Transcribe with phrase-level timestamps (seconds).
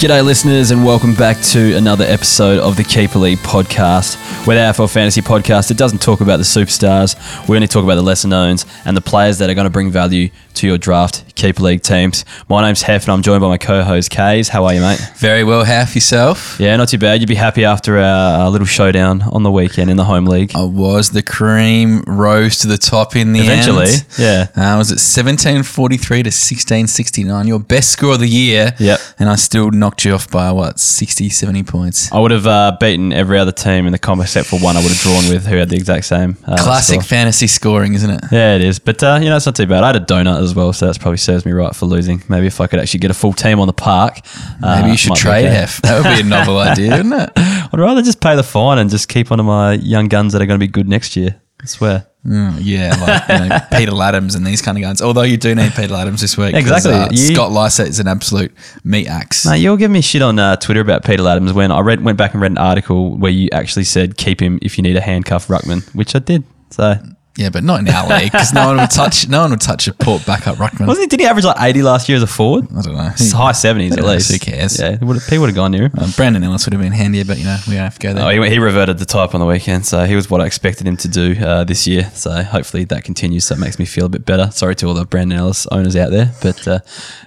[0.00, 4.16] G'day, listeners, and welcome back to another episode of the Keeper League podcast.
[4.46, 5.70] We're the AFL Fantasy podcast.
[5.70, 7.18] It doesn't talk about the superstars.
[7.46, 9.90] We only talk about the lesser knowns and the players that are going to bring
[9.90, 10.30] value
[10.60, 12.24] to your draft Keeper League teams.
[12.48, 14.48] My name's Hef, and I'm joined by my co-host Kays.
[14.50, 15.00] How are you, mate?
[15.16, 16.60] Very well, half yourself.
[16.60, 17.20] Yeah, not too bad.
[17.20, 20.52] You'd be happy after our, our little showdown on the weekend in the home league.
[20.54, 24.06] I was the cream rose to the top in the Eventually, end.
[24.18, 24.46] yeah.
[24.56, 27.46] Uh, I was at 1743 to 1669.
[27.48, 28.74] Your best score of the year.
[28.78, 29.00] Yep.
[29.18, 32.12] And I still knocked you off by what, 60, 70 points.
[32.12, 34.80] I would have uh, beaten every other team in the comp except for one I
[34.82, 37.02] would have drawn with who had the exact same uh, Classic score.
[37.02, 38.20] fantasy scoring, isn't it?
[38.30, 38.78] Yeah, it is.
[38.78, 39.82] But, uh, you know, it's not too bad.
[39.84, 42.22] I had a donut as well, so that's probably serves me right for losing.
[42.28, 44.20] Maybe if I could actually get a full team on the park.
[44.62, 45.54] uh, Maybe you should trade okay.
[45.54, 45.82] Hef.
[45.82, 47.30] That would be a novel idea, wouldn't it?
[47.36, 50.42] I'd rather just pay the fine and just keep one of my young guns that
[50.42, 51.40] are going to be good next year.
[51.62, 52.06] I swear.
[52.26, 55.00] Mm, yeah, like you know, Peter Ladhams and these kind of guns.
[55.00, 56.54] Although you do need Peter Ladhams this week.
[56.54, 56.92] Exactly.
[56.92, 58.52] uh, You- Scott Lycett is an absolute
[58.84, 59.46] meat axe.
[59.46, 62.18] Mate, you're giving me shit on uh, Twitter about Peter Ladhams when I read went
[62.18, 65.00] back and read an article where you actually said keep him if you need a
[65.00, 66.44] handcuff ruckman, which I did.
[66.70, 66.94] So
[67.40, 69.26] Yeah, but not in our league because no one would touch.
[69.26, 70.86] No one would touch a port backup ruckman.
[70.86, 71.16] wasn't he?
[71.16, 72.66] Did he average like 80 last year as a forward?
[72.76, 73.08] I don't know.
[73.12, 74.30] It's high 70s at least.
[74.30, 74.78] Who cares?
[74.78, 75.92] Yeah, would have, he would have gone near him.
[75.96, 78.12] Uh, Brandon Ellis would have been handier, but you know we don't have to go
[78.12, 78.26] there.
[78.26, 80.86] Oh, he, he reverted the type on the weekend, so he was what I expected
[80.86, 82.10] him to do uh, this year.
[82.12, 83.46] So hopefully that continues.
[83.46, 84.50] So it makes me feel a bit better.
[84.50, 86.80] Sorry to all the Brandon Ellis owners out there, but uh,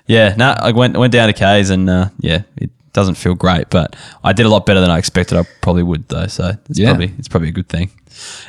[0.06, 3.70] yeah, no, I went went down to K's and uh, yeah, it doesn't feel great,
[3.70, 5.38] but I did a lot better than I expected.
[5.38, 6.90] I probably would though, so it's Yeah.
[6.90, 7.90] probably it's probably a good thing.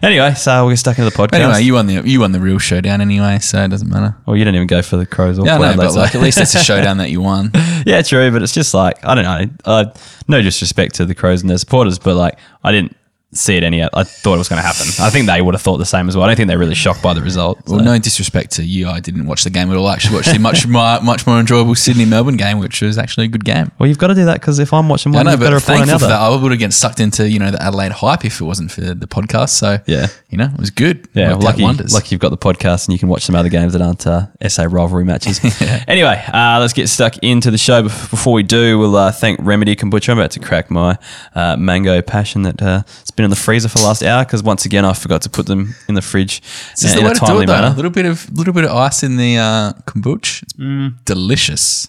[0.03, 1.41] Anyway, so we'll get stuck into the podcast.
[1.41, 4.15] Anyway, you won the you won the real showdown anyway, so it doesn't matter.
[4.27, 5.95] well, you didn't even go for the Crows or Yeah, I Port know, Adelaide, but
[6.01, 7.51] like at least it's a showdown that you won.
[7.87, 9.47] yeah, true, but it's just like I don't know.
[9.65, 9.85] Uh,
[10.29, 12.95] no disrespect to the Crows and their supporters, but like I didn't
[13.35, 13.83] see it any.
[13.83, 14.87] I thought it was going to happen.
[15.01, 16.25] I think they would have thought the same as well.
[16.25, 17.59] I don't think they're really shocked by the result.
[17.67, 17.85] Well, so.
[17.85, 19.87] no disrespect to you, I didn't watch the game at all.
[19.87, 23.27] I actually watched the much more, much more enjoyable Sydney Melbourne game, which was actually
[23.27, 23.71] a good game.
[23.79, 25.51] Well, you've got to do that because if I'm watching I one, know, you've got
[25.51, 26.07] but thankful for another.
[26.09, 28.71] that, I would have get sucked into you know the Adelaide hype if it wasn't
[28.71, 29.51] for the podcast.
[29.51, 30.07] So Yeah.
[30.31, 31.09] you know, it was good.
[31.15, 33.49] Yeah, Worked out lucky, lucky you've got the podcast and you can watch some other
[33.49, 35.41] games that aren't uh, SA rivalry matches.
[35.87, 37.83] Anyway, uh, let's get stuck into the show.
[37.83, 40.11] Before we do, we'll uh, thank Remedy Kombucha.
[40.11, 40.97] I'm about to crack my
[41.35, 44.43] uh, mango passion that uh, it's been in the freezer for the last hour because
[44.43, 46.41] once again I forgot to put them in the fridge
[46.73, 47.69] This is uh, the in a timely it, though.
[47.69, 50.43] A little bit of little bit of ice in the uh, kombucha.
[50.43, 50.95] It's Mm.
[51.05, 51.89] delicious.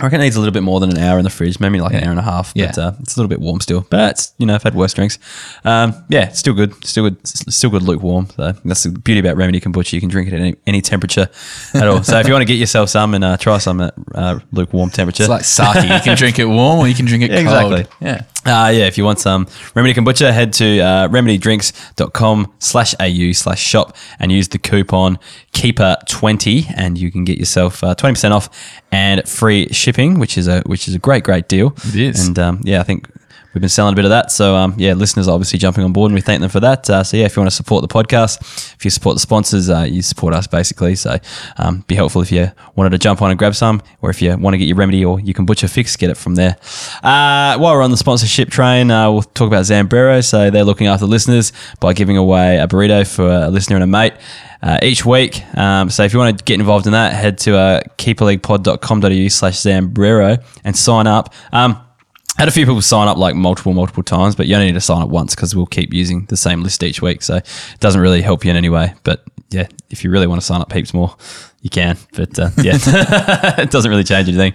[0.00, 1.80] I reckon it needs a little bit more than an hour in the fridge, maybe
[1.80, 2.54] like an hour and a half.
[2.54, 2.84] But Yeah.
[2.84, 3.84] uh, it's a little bit warm still.
[3.90, 5.18] But it's, you know, I've had worse drinks.
[5.64, 6.72] Um, yeah, still good.
[6.84, 7.16] Still good.
[7.26, 8.28] Still good lukewarm.
[8.36, 9.92] So that's the beauty about Remedy Kombucha.
[9.94, 11.28] You can drink it at any, any temperature
[11.74, 12.04] at all.
[12.04, 14.90] So if you want to get yourself some and uh, try some at uh, lukewarm
[14.90, 15.24] temperature.
[15.24, 15.82] It's like sake.
[15.90, 17.72] you can drink it warm or you can drink it Yeah, cold.
[17.72, 18.06] exactly.
[18.06, 18.22] Yeah.
[18.48, 23.60] Uh, yeah, if you want some Remedy Kombucha, head to uh, remedydrinks.com slash au slash
[23.60, 25.18] shop and use the coupon
[25.52, 28.48] Keeper20 and you can get yourself uh, 20% off
[28.90, 31.74] and free shipping, which is a which is a great, great deal.
[31.88, 32.26] It is.
[32.26, 33.08] And um, yeah, I think
[33.58, 34.30] we've been selling a bit of that.
[34.30, 36.88] So um, yeah, listeners obviously jumping on board and we thank them for that.
[36.88, 38.40] Uh, so yeah, if you want to support the podcast,
[38.76, 40.94] if you support the sponsors, uh, you support us basically.
[40.94, 41.18] So
[41.56, 44.36] um, be helpful if you wanted to jump on and grab some, or if you
[44.38, 46.56] want to get your remedy or Kombucha fix, get it from there.
[47.02, 50.24] Uh, while we're on the sponsorship train, uh, we'll talk about Zambrero.
[50.24, 53.88] So they're looking after listeners by giving away a burrito for a listener and a
[53.88, 54.14] mate.
[54.60, 55.40] Uh, each week.
[55.56, 59.54] Um, so if you want to get involved in that, head to uh, keeperleaguepod.com.au slash
[59.54, 61.32] Zambrero and sign up.
[61.52, 61.80] Um,
[62.38, 64.80] had a few people sign up like multiple, multiple times, but you only need to
[64.80, 67.22] sign up once because we'll keep using the same list each week.
[67.22, 68.94] So it doesn't really help you in any way.
[69.02, 71.16] But yeah, if you really want to sign up heaps more,
[71.60, 71.96] you can.
[72.14, 72.78] But uh, yeah,
[73.60, 74.52] it doesn't really change anything.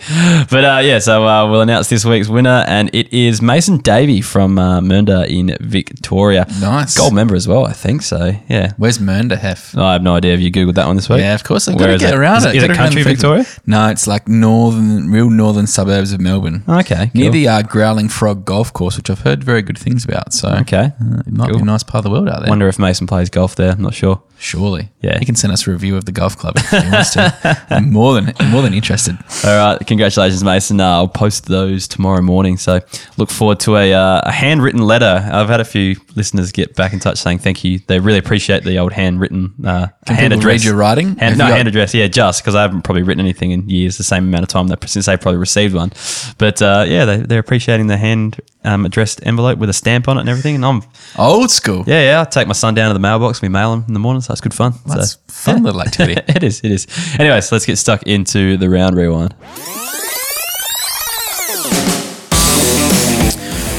[0.49, 4.21] But uh, yeah, so uh, we'll announce this week's winner, and it is Mason Davey
[4.21, 6.45] from uh, Mernda in Victoria.
[6.61, 6.97] Nice.
[6.97, 8.01] Gold member as well, I think.
[8.03, 8.71] So yeah.
[8.77, 9.77] Where's Mernda Hef?
[9.77, 11.19] I have no idea if you Googled that one this week.
[11.19, 11.67] Yeah, of course.
[11.67, 12.17] I've Where got to get it?
[12.17, 12.55] around Is it.
[12.55, 13.03] is it country.
[13.03, 13.45] Victoria?
[13.65, 16.63] No, it's like northern, real northern suburbs of Melbourne.
[16.67, 17.31] Okay, Near cool.
[17.33, 20.33] the uh, Growling Frog Golf Course, which I've heard very good things about.
[20.33, 20.91] So Okay.
[21.01, 21.57] uh, it might Cool.
[21.59, 22.49] be a nice part of the world out there.
[22.49, 23.71] Wonder if Mason plays golf there.
[23.71, 24.21] I'm not sure.
[24.37, 25.19] Surely, Yeah.
[25.19, 27.65] He can send us a review of the golf club if he wants to.
[27.69, 29.17] I'm more than more than interested.
[29.45, 30.81] All right, congratulations, Mason.
[30.81, 32.57] Uh, I'll post those tomorrow morning.
[32.57, 32.81] So
[33.15, 35.29] look forward to a, uh, a handwritten letter.
[35.31, 37.79] I've had a few listeners get back in touch saying thank you.
[37.87, 40.45] They really appreciate the old handwritten uh, Can hand address.
[40.59, 41.15] read your writing?
[41.15, 41.93] Hand, no, got- hand address.
[41.93, 44.67] Yeah, just because I haven't probably written anything in years, the same amount of time
[44.67, 45.93] that since they probably received one.
[46.37, 50.17] But uh, yeah, they, they're appreciating the hand um, addressed envelope with a stamp on
[50.17, 50.55] it and everything.
[50.55, 50.83] And I'm
[51.17, 51.83] Old school.
[51.87, 52.21] yeah, yeah.
[52.21, 53.41] I take my son down to the mailbox.
[53.41, 54.73] We mail him in the morning, so it's good fun.
[54.85, 56.21] That's so, fun little activity.
[56.27, 56.61] it is.
[56.63, 56.87] It is.
[57.19, 59.33] Anyway, so let's get stuck into the round rewind.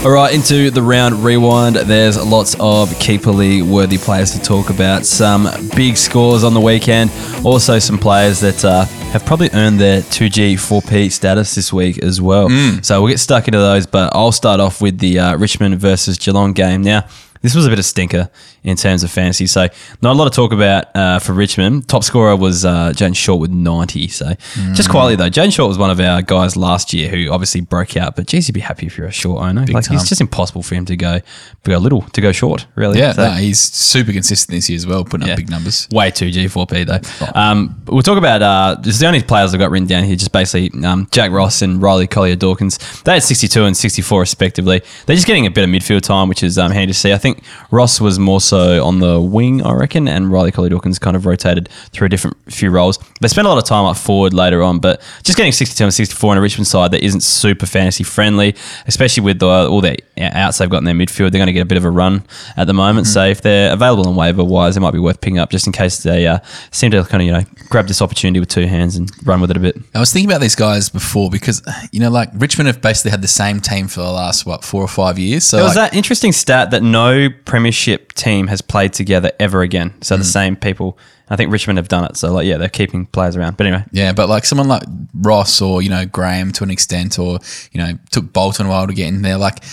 [0.05, 1.77] All right, into the round rewind.
[1.77, 5.07] There's lots of keeperly worthy players to talk about.
[5.07, 7.11] Some big scores on the weekend.
[7.43, 12.21] Also, some players that uh, have probably earned their 2G 4P status this week as
[12.21, 12.51] well.
[12.83, 16.19] So we'll get stuck into those, but I'll start off with the uh, Richmond versus
[16.19, 16.83] Geelong game.
[16.83, 17.07] Now,
[17.41, 18.29] this was a bit of stinker
[18.65, 19.47] in terms of fantasy.
[19.47, 19.69] So
[20.01, 21.87] not a lot of talk about uh, for Richmond.
[21.87, 24.09] Top scorer was uh, Jayden Short with 90.
[24.09, 24.33] So
[24.73, 27.97] just quietly though, Jayden Short was one of our guys last year who obviously broke
[27.97, 28.17] out.
[28.17, 29.67] But geez, you'd be happy if you're a short owner.
[29.67, 29.97] like time.
[29.97, 31.21] it's just impossible for him to go
[31.65, 32.67] go little to go short.
[32.75, 32.99] Really.
[32.99, 35.35] Yeah, So- no, he's super consistent this year as well, putting yeah.
[35.35, 35.87] up big numbers.
[35.93, 37.31] Way too G4P though.
[37.39, 40.17] Um, we'll talk about uh, this is the only players I've got written down here.
[40.17, 42.79] Just basically um, Jack Ross and Riley Collier Dawkins.
[43.03, 44.83] They had 62 and 64 respectively.
[45.05, 47.13] They're just getting a bit of midfield time, which is um, handy to see.
[47.13, 50.99] I think Ross was more so on the wing, I reckon, and Riley Collier Dawkins
[50.99, 52.99] kind of rotated through a different few roles.
[53.21, 55.93] They spent a lot of time up forward later on, but just getting 62 and
[55.93, 58.55] 64 on a Richmond side that isn't super fantasy friendly,
[58.87, 61.31] especially with the, all the outs they've got in their midfield.
[61.31, 62.25] They're going to get a bit of a run
[62.57, 63.07] at the moment.
[63.07, 65.73] So if they're available on waiver wise, it might be worth picking up just in
[65.73, 66.39] case they uh,
[66.71, 69.51] seem to kind of you know grab this opportunity with two hands and run with
[69.51, 69.77] it a bit.
[69.95, 71.63] I was thinking about these guys before because
[71.93, 74.83] you know, like Richmond have basically had the same team for the last what four
[74.83, 75.45] or five years.
[75.45, 79.63] So There was like, that interesting stat that no premiership team has played together ever
[79.63, 79.95] again.
[80.03, 80.99] So the same people.
[81.29, 82.17] I think Richmond have done it.
[82.17, 83.57] So like yeah, they're keeping players around.
[83.57, 84.83] But anyway, yeah, but like someone like
[85.15, 87.39] Ross or you know Graham to an extent, or
[87.73, 89.39] you know took Bolton a while to get in there.
[89.39, 89.65] Like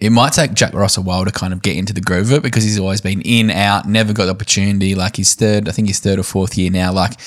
[0.00, 2.38] it might take Jack Ross a while to kind of get into the groove of
[2.38, 4.94] it because he's always been in out, never got the opportunity.
[4.94, 6.92] Like his third, I think his third or fourth year now.
[6.92, 7.18] Like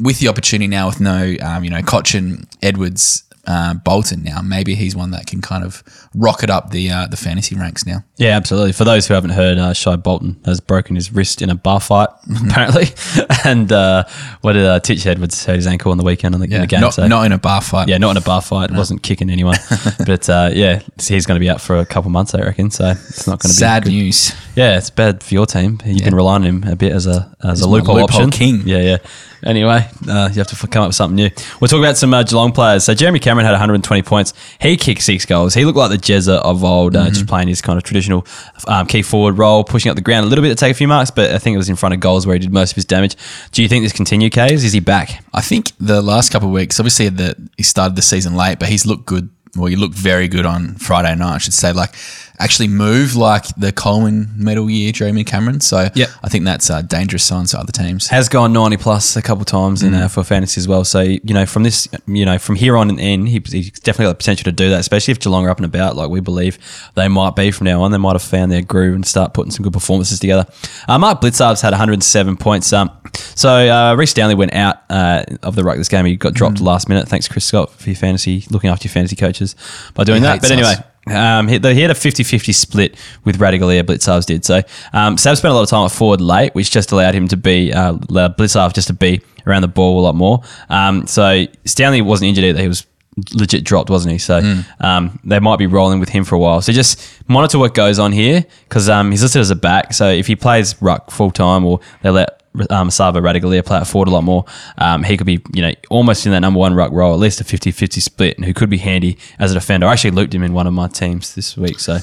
[0.00, 4.74] with the opportunity now with no, um, you know, Cotchin, Edwards, uh, Bolton now, maybe
[4.74, 5.82] he's one that can kind of
[6.14, 8.04] rocket up the uh, the fantasy ranks now.
[8.16, 8.72] Yeah, absolutely.
[8.72, 11.80] For those who haven't heard, uh, Shai Bolton has broken his wrist in a bar
[11.80, 12.08] fight,
[12.48, 12.86] apparently.
[13.44, 14.04] and uh,
[14.40, 16.66] what did uh, Titch Edwards hurt his ankle on the weekend on the, in the
[16.66, 16.80] game?
[16.80, 17.06] not, so.
[17.06, 17.88] not in a bar fight.
[17.88, 18.70] yeah, not in a bar fight.
[18.70, 19.56] wasn't kicking anyone.
[20.06, 22.70] but uh, yeah, he's going to be out for a couple months, I reckon.
[22.70, 23.90] So it's not going to be Sad good.
[23.90, 24.34] news.
[24.56, 25.80] Yeah, it's bad for your team.
[25.84, 28.30] You've been relying on him a bit as a as a loophole, loophole option.
[28.30, 28.62] king.
[28.66, 28.96] Yeah, yeah.
[29.44, 31.30] Anyway, uh, you have to come up with something new.
[31.60, 32.84] We'll talk about some uh, Geelong players.
[32.84, 34.32] So Jeremy Cameron had 120 points.
[34.60, 35.54] He kicked six goals.
[35.54, 37.12] He looked like the Jezza of old, uh, Mm-hmm.
[37.12, 38.26] just playing his kind of traditional
[38.66, 40.88] um, key forward role, pushing up the ground a little bit to take a few
[40.88, 41.10] marks.
[41.10, 42.84] But I think it was in front of goals where he did most of his
[42.84, 43.16] damage.
[43.52, 44.64] Do you think this continue, Kays?
[44.64, 45.22] Is he back?
[45.34, 48.68] I think the last couple of weeks, obviously, the, he started the season late, but
[48.68, 49.28] he's looked good.
[49.54, 51.72] Well, he looked very good on Friday night, I should say.
[51.72, 51.94] Like,
[52.38, 55.60] actually move like the Coleman medal year, Jeremy Cameron.
[55.60, 56.08] So, Yep.
[56.22, 58.08] I think that's a dangerous sign to other teams.
[58.08, 60.02] has gone 90 plus a couple times in Mm.
[60.04, 60.84] uh, for fantasy as well.
[60.84, 64.06] So, you know, from this, you know, from here on and in, he, he's definitely
[64.06, 66.20] got the potential to do that, especially if Geelong are up and about, like we
[66.20, 66.58] believe
[66.94, 67.90] they might be from now on.
[67.92, 70.46] They might have found their groove and start putting some good performances together.
[70.88, 72.72] Uh, Mark Blicavs had 107 points.
[72.72, 72.90] Um,
[73.34, 76.04] so, uh, Rhys Stanley went out uh, of the ruck this game.
[76.04, 76.62] He got dropped Mm.
[76.66, 77.08] last minute.
[77.08, 79.54] Thanks, Chris Scott, for your fantasy, looking after your fantasy coaches
[79.94, 80.40] by doing that.
[80.42, 80.80] But anyway, us.
[81.06, 84.44] Um, he, he had a 50-50 split with Ratugolea, Blicavs did.
[84.44, 84.62] So
[84.92, 87.36] um, Sav spent a lot of time at forward late, which just allowed him to
[87.36, 90.42] be, uh, Blicavs just to be around the ball a lot more.
[90.68, 92.60] Um, so Stanley wasn't injured either.
[92.60, 92.86] He was
[93.32, 94.18] legit dropped, wasn't he?
[94.18, 96.60] So um, they might be rolling with him for a while.
[96.60, 99.94] So just monitor what goes on here because um, he's listed as a back.
[99.94, 103.86] So if he plays ruck full time or they let um, Sava Ratugolea play it
[103.86, 104.44] forward a lot more.
[104.78, 107.40] Um, he could be, you know, almost in that number one ruck role, at least
[107.40, 109.86] a 50-50 split, and who could be handy as a defender.
[109.86, 111.98] I actually looped him in one of my teams this week, so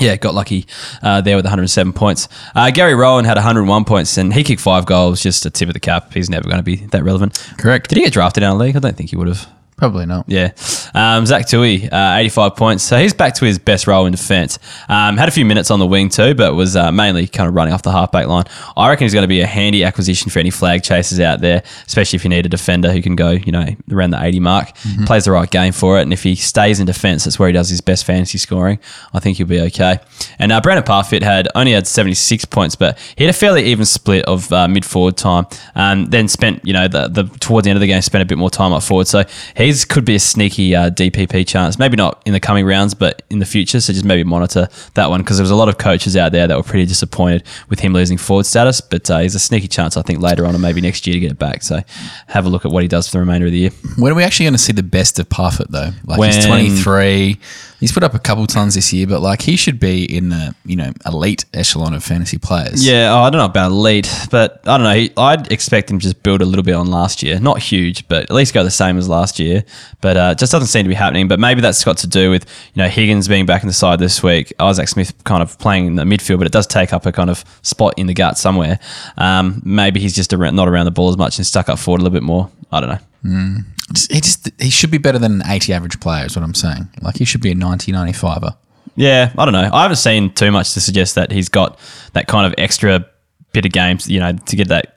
[0.00, 0.66] yeah, got lucky
[1.02, 2.28] uh, there with 107 points.
[2.54, 5.74] Uh, Gary Rohan had 101 points, and he kicked five goals, just a tip of
[5.74, 6.12] the cap.
[6.12, 7.38] He's never going to be that relevant.
[7.58, 7.88] Correct.
[7.88, 8.76] Did he get drafted in our league?
[8.76, 9.48] I don't think he would have.
[9.76, 10.24] Probably not.
[10.28, 10.52] Yeah.
[10.94, 12.84] Um, Zach Tuohy, uh, 85 points.
[12.84, 14.58] So he's back to his best role in defence.
[14.88, 17.54] Um, had a few minutes on the wing too, but was uh, mainly kind of
[17.54, 18.44] running off the halfback line.
[18.76, 21.64] I reckon he's going to be a handy acquisition for any flag chasers out there,
[21.86, 24.68] especially if you need a defender who can go, you know, around the 80 mark,
[25.06, 26.02] plays the right game for it.
[26.02, 28.78] And if he stays in defence, that's where he does his best fantasy scoring.
[29.12, 29.98] I think he'll be okay.
[30.38, 33.84] And uh, Brandon Parfitt had only had 76 points, but he had a fairly even
[33.84, 35.46] split of uh, mid forward time.
[35.74, 38.26] Um, then spent, you know, the, the towards the end of the game, spent a
[38.26, 39.08] bit more time up forward.
[39.08, 39.24] So
[39.64, 41.78] he's could be a sneaky uh, DPP chance.
[41.78, 43.80] Maybe not in the coming rounds, but in the future.
[43.80, 46.46] So just maybe monitor that one because there was a lot of coaches out there
[46.46, 48.80] that were pretty disappointed with him losing forward status.
[48.80, 51.20] But uh, he's a sneaky chance, I think, later on or maybe next year to
[51.20, 51.62] get it back.
[51.62, 51.80] So
[52.28, 53.70] have a look at what he does for the remainder of the year.
[53.96, 55.90] When are we actually going to see the best of Parfitt though?
[56.04, 57.38] Like When- he's 23.
[57.84, 60.54] He's put up a couple tons this year, but like he should be in the
[60.64, 62.86] you know elite echelon of fantasy players.
[62.86, 64.94] Yeah, oh, I don't know about elite, but I don't know.
[64.94, 67.38] He, I'd expect him to just build a little bit on last year.
[67.38, 69.64] Not huge, but at least go the same as last year.
[70.00, 71.28] But uh, it just doesn't seem to be happening.
[71.28, 73.98] But maybe that's got to do with you know Higgins being back in the side
[73.98, 77.04] this week, Isaac Smith kind of playing in the midfield, but it does take up
[77.04, 78.78] a kind of spot in the gut somewhere.
[79.18, 82.00] Um, maybe he's just around, not around the ball as much and stuck up forward
[82.00, 82.50] a little bit more.
[82.72, 82.98] I don't know.
[83.24, 83.73] Just-
[84.10, 86.26] he just he should be better than an 80 average player.
[86.26, 86.88] Is what I'm saying.
[87.02, 88.56] Like he should be a 90, 95er.
[88.96, 89.70] Yeah, I don't know.
[89.72, 91.78] I haven't seen too much to suggest that he's got
[92.12, 93.04] that kind of extra
[93.52, 94.93] bit of games, you know, to get that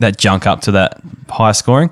[0.00, 1.90] that junk up to that high scoring.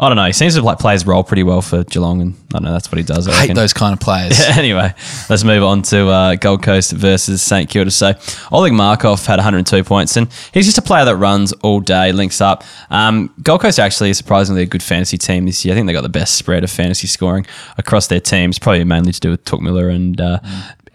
[0.00, 0.24] I don't know.
[0.24, 2.72] He seems to like play his role pretty well for Geelong, and I don't know
[2.72, 3.28] that's what he does.
[3.28, 4.40] I I hate those kind of players.
[4.56, 4.94] anyway,
[5.28, 7.90] let's move on to uh, Gold Coast versus St Kilda.
[7.90, 8.14] So
[8.50, 12.40] Oleg Markov had 102 points, and he's just a player that runs all day, links
[12.40, 12.64] up.
[12.88, 15.74] Um, Gold Coast actually is surprisingly a good fantasy team this year.
[15.74, 19.12] I think they got the best spread of fantasy scoring across their teams, probably mainly
[19.12, 20.40] to do with Touk Miller and uh,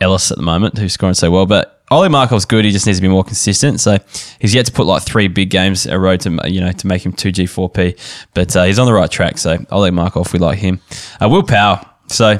[0.02, 1.46] Ellis at the moment, who's scoring so well.
[1.46, 2.66] But Ollie Markov's good.
[2.66, 3.80] He just needs to be more consistent.
[3.80, 3.98] So
[4.40, 7.06] he's yet to put like three big games a row to you know to make
[7.06, 7.96] him two G four P,
[8.34, 9.38] but uh, he's on the right track.
[9.38, 10.80] So Ollie Markov, we like him.
[11.22, 11.86] Uh, Will Powell.
[12.08, 12.40] So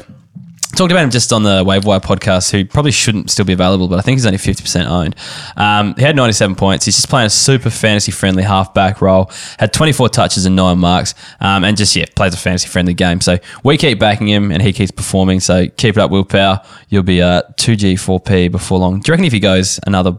[0.68, 3.88] talked about him just on the Waiver Wire podcast, who probably shouldn't still be available,
[3.88, 5.16] but I think he's only 50% owned.
[5.56, 6.86] Um, he had 97 points.
[6.86, 11.14] He's just playing a super fantasy friendly halfback role, had 24 touches and nine marks,
[11.40, 13.22] um, and just, yeah, plays a fantasy friendly game.
[13.22, 15.40] So we keep backing him and he keeps performing.
[15.40, 16.62] So keep it up, Willpower.
[16.90, 19.00] You'll be uh, 2G, 4P before long.
[19.00, 20.18] Do you reckon if he goes another,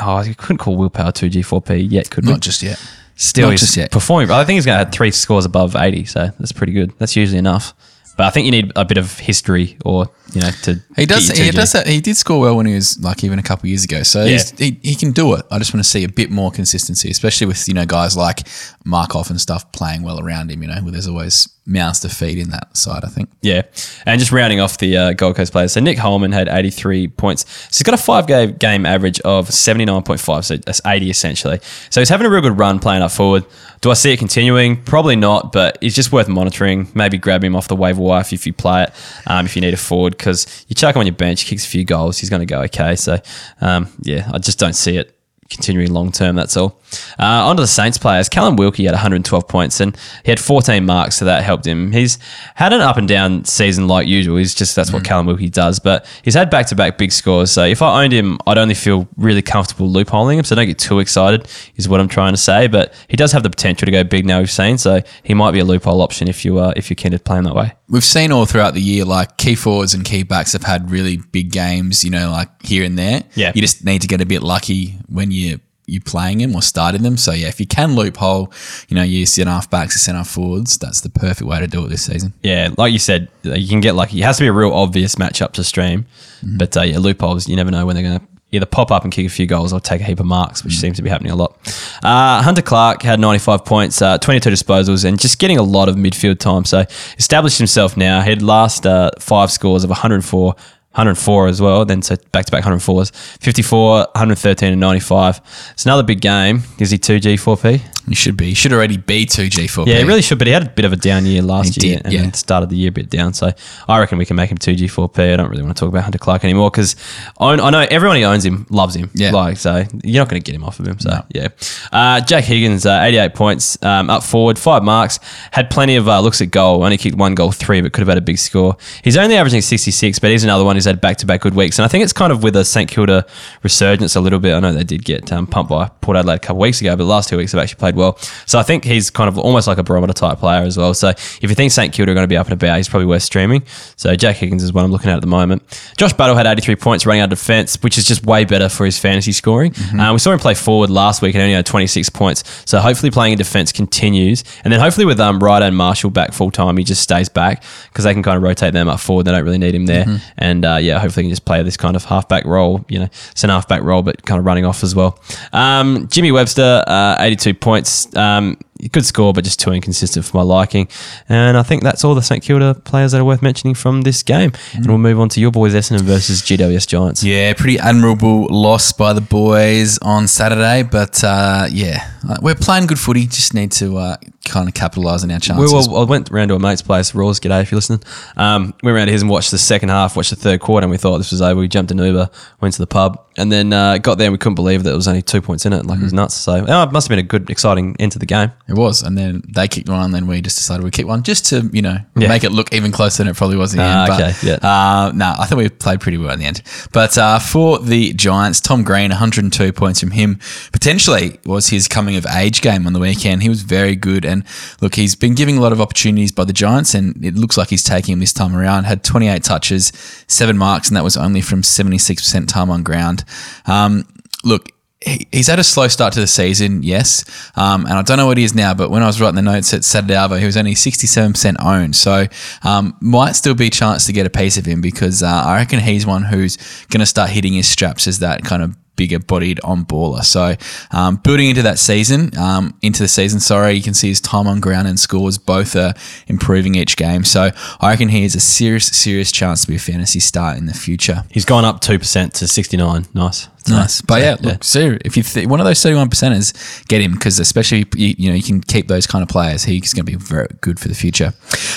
[0.00, 2.32] oh, you couldn't call Willpower 2G, 4P yet, could we?
[2.32, 2.82] Not just yet.
[3.16, 3.92] Still, not he's just yet.
[3.92, 4.30] performing.
[4.30, 6.92] I think he's going to have three scores above 80, so that's pretty good.
[6.98, 7.72] That's usually enough.
[8.16, 10.80] But I think you need a bit of history or, you know, to.
[10.96, 11.28] He does.
[11.28, 11.52] He 2G.
[11.52, 11.72] does.
[11.72, 14.02] That, he did score well when he was like even a couple years ago.
[14.02, 15.44] So he's, he he can do it.
[15.50, 18.46] I just want to see a bit more consistency, especially with you know guys like
[18.84, 20.62] Markov and stuff playing well around him.
[20.62, 23.04] You know, where there's always mouths to feed in that side.
[23.04, 23.30] I think.
[23.42, 23.62] Yeah.
[24.06, 25.72] And just rounding off the uh, Gold Coast players.
[25.72, 27.50] So Nick Holman had 83 points.
[27.50, 30.44] So he's got a five game, game average of 79.5.
[30.44, 31.60] So that's 80 essentially.
[31.90, 33.44] So he's having a real good run playing up forward.
[33.80, 34.82] Do I see it continuing?
[34.82, 36.88] Probably not, but it's just worth monitoring.
[36.94, 38.92] Maybe grab him off the waiver wire if you play it,
[39.26, 41.64] um, if you need a forward, because you chuck him on your bench, he kicks
[41.64, 42.96] a few goals, he's going to go okay.
[42.96, 43.18] So,
[43.60, 45.13] um, yeah, I just don't see it
[45.50, 46.36] continuing long term.
[46.36, 46.80] That's all.
[47.18, 48.28] Uh, on to the Saints players.
[48.28, 51.92] Callum Wilkie had 112 points and he had 14 marks, so that helped him.
[51.92, 52.18] He's
[52.54, 54.36] had an up and down season like usual.
[54.36, 55.78] He's just that's what Callum Wilkie does.
[55.78, 57.50] But he's had back to back big scores.
[57.50, 60.44] So if I owned him, I'd only feel really comfortable loopholing him.
[60.44, 61.48] So don't get too excited.
[61.76, 62.66] Is what I'm trying to say.
[62.66, 64.38] But he does have the potential to go big now.
[64.38, 67.12] We've seen so he might be a loophole option if you uh, if you're keen
[67.12, 67.72] to play him that way.
[67.88, 71.18] We've seen all throughout the year, like key forwards and key backs have had really
[71.18, 73.22] big games, you know, like here and there.
[73.34, 73.52] Yeah.
[73.54, 77.02] You just need to get a bit lucky when you you playing them or starting
[77.02, 77.16] them.
[77.16, 78.52] So yeah, if you can loophole,
[78.88, 81.66] you know, you centre half backs or centre half forwards, that's the perfect way to
[81.66, 82.32] do it this season.
[82.42, 84.20] Yeah, like you said, you can get lucky.
[84.20, 86.06] It has to be a real obvious matchup to stream.
[86.42, 89.12] But uh, yeah, loopholes, you never know when they're going to either pop up and
[89.12, 91.32] kick a few goals or take a heap of marks, which seems to be happening
[91.32, 91.58] a lot.
[92.02, 95.96] Uh, Hunter Clark had 95 points, uh, 22 disposals, and just getting a lot of
[95.96, 96.64] midfield time.
[96.64, 96.84] So
[97.18, 98.20] established himself now.
[98.22, 100.54] He had last uh, five scores of 104.
[100.94, 105.40] 104 as well, then so back to back 104s, 54, 113, and 95.
[105.72, 106.62] It's another big game.
[106.78, 107.93] Is he 2G, 4P?
[108.06, 108.48] You should be.
[108.48, 109.86] You should already be two G four.
[109.88, 111.88] Yeah, he really should, but he had a bit of a down year last He
[111.88, 112.30] year did, and yeah.
[112.32, 113.32] started the year a bit down.
[113.32, 113.50] So
[113.88, 115.32] I reckon we can make him 2G, 4P.
[115.32, 116.96] I don't really want to talk about Hunter Clark anymore because
[117.40, 119.10] I, I know everyone who owns him loves him.
[119.14, 119.30] Yeah.
[119.30, 120.98] Like, so you're not going to get him off of him.
[120.98, 121.48] So, yeah.
[121.92, 125.18] Uh, Jack Higgins, uh, 88 points, um, up forward, five marks,
[125.50, 128.08] had plenty of uh, looks at goal, only kicked one goal, three, but could have
[128.08, 128.76] had a big score.
[129.02, 131.78] He's only averaging 66, but he's another one who's had back to back good weeks.
[131.78, 133.26] And I think it's kind of with a St Kilda
[133.62, 134.54] resurgence a little bit.
[134.54, 136.90] I know they did get um, pumped by Port Adelaide a couple of weeks ago,
[136.96, 138.18] but the last two weeks have actually played well.
[138.46, 140.94] So I think he's kind of almost like a barometer type player as well.
[140.94, 143.06] So if you think St Kilda are going to be up and about, he's probably
[143.06, 143.62] worth streaming.
[143.96, 145.62] So Jack Higgins is what I'm looking at at the moment.
[145.96, 148.84] Josh Battle had 83 points running out of defence, which is just way better for
[148.84, 149.74] his fantasy scoring.
[149.98, 152.44] Uh, we saw him play forward last week and only had 26 points.
[152.66, 154.44] So hopefully playing in defence continues.
[154.64, 157.62] And then hopefully with um, Ryder and Marshall back full time, he just stays back
[157.88, 159.24] because they can kind of rotate them up forward.
[159.26, 160.04] They don't really need him there.
[160.38, 163.08] And uh, yeah, hopefully he can just play this kind of halfback role, you know,
[163.34, 165.18] centre halfback role, but kind of running off as well.
[165.52, 167.83] Um, Jimmy Webster, uh, 82 points.
[168.16, 168.58] Um,
[168.92, 170.88] good score, but just too inconsistent for my liking.
[171.28, 174.22] And I think that's all the St Kilda players that are worth mentioning from this
[174.22, 174.52] game.
[174.74, 177.22] And we'll move on to your boys Essendon versus GWS Giants.
[177.24, 182.86] Yeah, pretty admirable loss by the boys on Saturday, but uh, yeah, uh, we're playing
[182.86, 183.26] good footy.
[183.26, 185.72] Just need to uh, kind of capitalising on our We chances.
[185.88, 188.00] well, I went round to a mate's place, Rawls, g'day if you're listening.
[188.36, 190.90] Um, went round to his and watched the second half, watched the third quarter, and
[190.90, 191.60] we thought this was over.
[191.60, 194.38] We jumped an Uber, went to the pub, and then uh, got there and we
[194.38, 195.84] couldn't believe that there was only two points in it.
[195.86, 196.34] Like it was nuts.
[196.34, 198.52] So oh, it must have been a good, exciting end to the game.
[198.68, 201.22] It was, and then they kicked one, and then we just decided we'd kick one
[201.22, 202.28] just to you know Yeah.
[202.28, 204.08] make it look even closer than it probably was in the Ah, end.
[204.08, 204.54] But, okay, yeah.
[204.68, 206.62] Uh, no, I think we played pretty well in the end.
[206.92, 210.38] But uh, for the Giants, Tom Green, 102 points from him.
[210.72, 213.42] Potentially was his coming of age game on the weekend.
[213.42, 214.33] He was very good, and
[214.80, 217.68] look, he's been giving a lot of opportunities by the Giants, and it looks like
[217.68, 218.84] he's taking him this time around.
[218.84, 219.92] Had 28 touches,
[220.26, 223.24] seven marks, and that was only from 76% time on ground.
[223.66, 224.08] Um,
[224.42, 224.70] look,
[225.04, 227.24] he's had a slow start to the season, yes.
[227.56, 229.42] Um, and I don't know what he is now, but when I was writing the
[229.42, 231.96] notes at Saturday Arvo, he was only 67% owned.
[231.96, 232.26] So
[232.62, 235.56] um, might still be a chance to get a piece of him because uh, I
[235.56, 236.56] reckon he's one who's
[236.88, 240.24] going to start hitting his straps as that kind of bigger bodied on baller.
[240.24, 240.54] So
[240.90, 244.46] um, building into that season, um, into the season, sorry, you can see his time
[244.46, 245.94] on ground and scores both are
[246.26, 247.24] improving each game.
[247.24, 250.66] So I reckon he has a serious, serious chance to be a fantasy star in
[250.66, 251.24] the future.
[251.30, 253.06] He's gone up 2% to 69.
[253.14, 253.48] Nice.
[253.66, 257.00] Nice, but so, yeah, look, so if you th- one of those thirty-one percenters, get
[257.00, 259.64] him because especially you, you know you can keep those kind of players.
[259.64, 261.32] He's going to be very good for the future.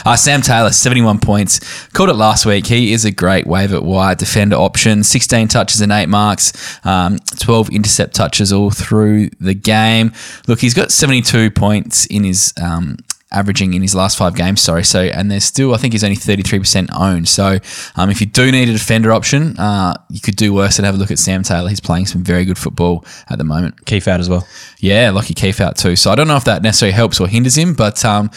[0.06, 2.68] Uh, Sam Taylor, seventy-one points, called it last week.
[2.68, 5.04] He is a great wave at wide defender option.
[5.04, 6.52] Sixteen touches and eight marks,
[6.86, 10.12] um, twelve intercept touches all through the game.
[10.46, 12.98] Look, he's got seventy-two points in his um,
[13.32, 14.62] averaging in his last five games.
[14.62, 17.28] Sorry, so and there's still I think he's only 33% owned.
[17.28, 17.58] So
[17.96, 20.96] um, if you do need a defender option, uh, you could do worse and have
[20.96, 21.70] a look at Sam Taylor.
[21.70, 23.86] He's playing some very good football at the moment.
[23.86, 24.48] Keith out as well.
[24.80, 25.96] Yeah, lucky Keeffe out too.
[25.96, 28.32] So I don't know if that necessarily helps or hinders him, but um,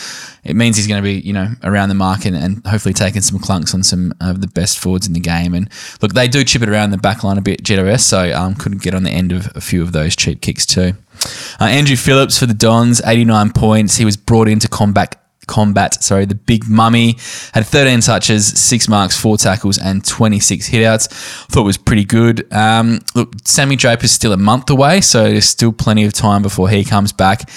[0.44, 3.22] it means he's going to be you know around the mark and, and hopefully taking
[3.22, 5.54] some clunks on some of the best forwards in the game.
[5.54, 5.68] And
[6.02, 8.82] look, they do chip it around the back line a bit, GWS, so um, couldn't
[8.82, 10.94] get on the end of a few of those cheap kicks too.
[11.60, 13.96] Uh, Andrew Phillips for the Dons, 89 points.
[13.96, 15.16] He was brought in to combat
[15.50, 17.16] combat, sorry, the big mummy.
[17.52, 21.08] Had 13 touches, six marks, four tackles, and 26 hitouts.
[21.48, 22.50] Thought was pretty good.
[22.52, 26.68] Um, look, Sammy Draper's still a month away, so there's still plenty of time before
[26.70, 27.50] he comes back.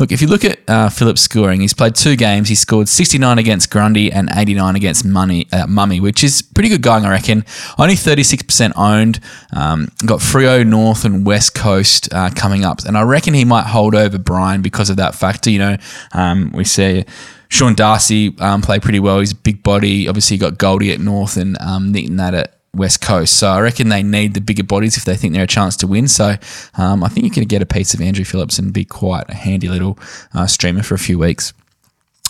[0.00, 2.48] Look, if you look at uh, Phillips' scoring, he's played two games.
[2.48, 6.80] He scored 69 against Grundy and 89 against Money, uh, Mummy, which is pretty good
[6.80, 7.44] going, I reckon.
[7.78, 9.20] Only 36% owned.
[9.52, 12.80] Um, got Freo, North, and West Coast uh, coming up.
[12.86, 15.50] And I reckon he might hold over Bryan because of that factor.
[15.50, 15.76] You know,
[16.12, 17.04] um, we see
[17.50, 19.20] Sean Darcy um, play pretty well.
[19.20, 20.08] He's a big body.
[20.08, 23.36] Obviously, you got Goldie at North and um, Nic Nat at West Coast.
[23.36, 25.86] So I reckon they need the bigger bodies if they think they're a chance to
[25.86, 26.06] win.
[26.08, 26.36] So
[26.78, 29.34] um, I think you can get a piece of Andrew Phillips and be quite a
[29.34, 29.98] handy little
[30.34, 31.52] uh, streamer for a few weeks.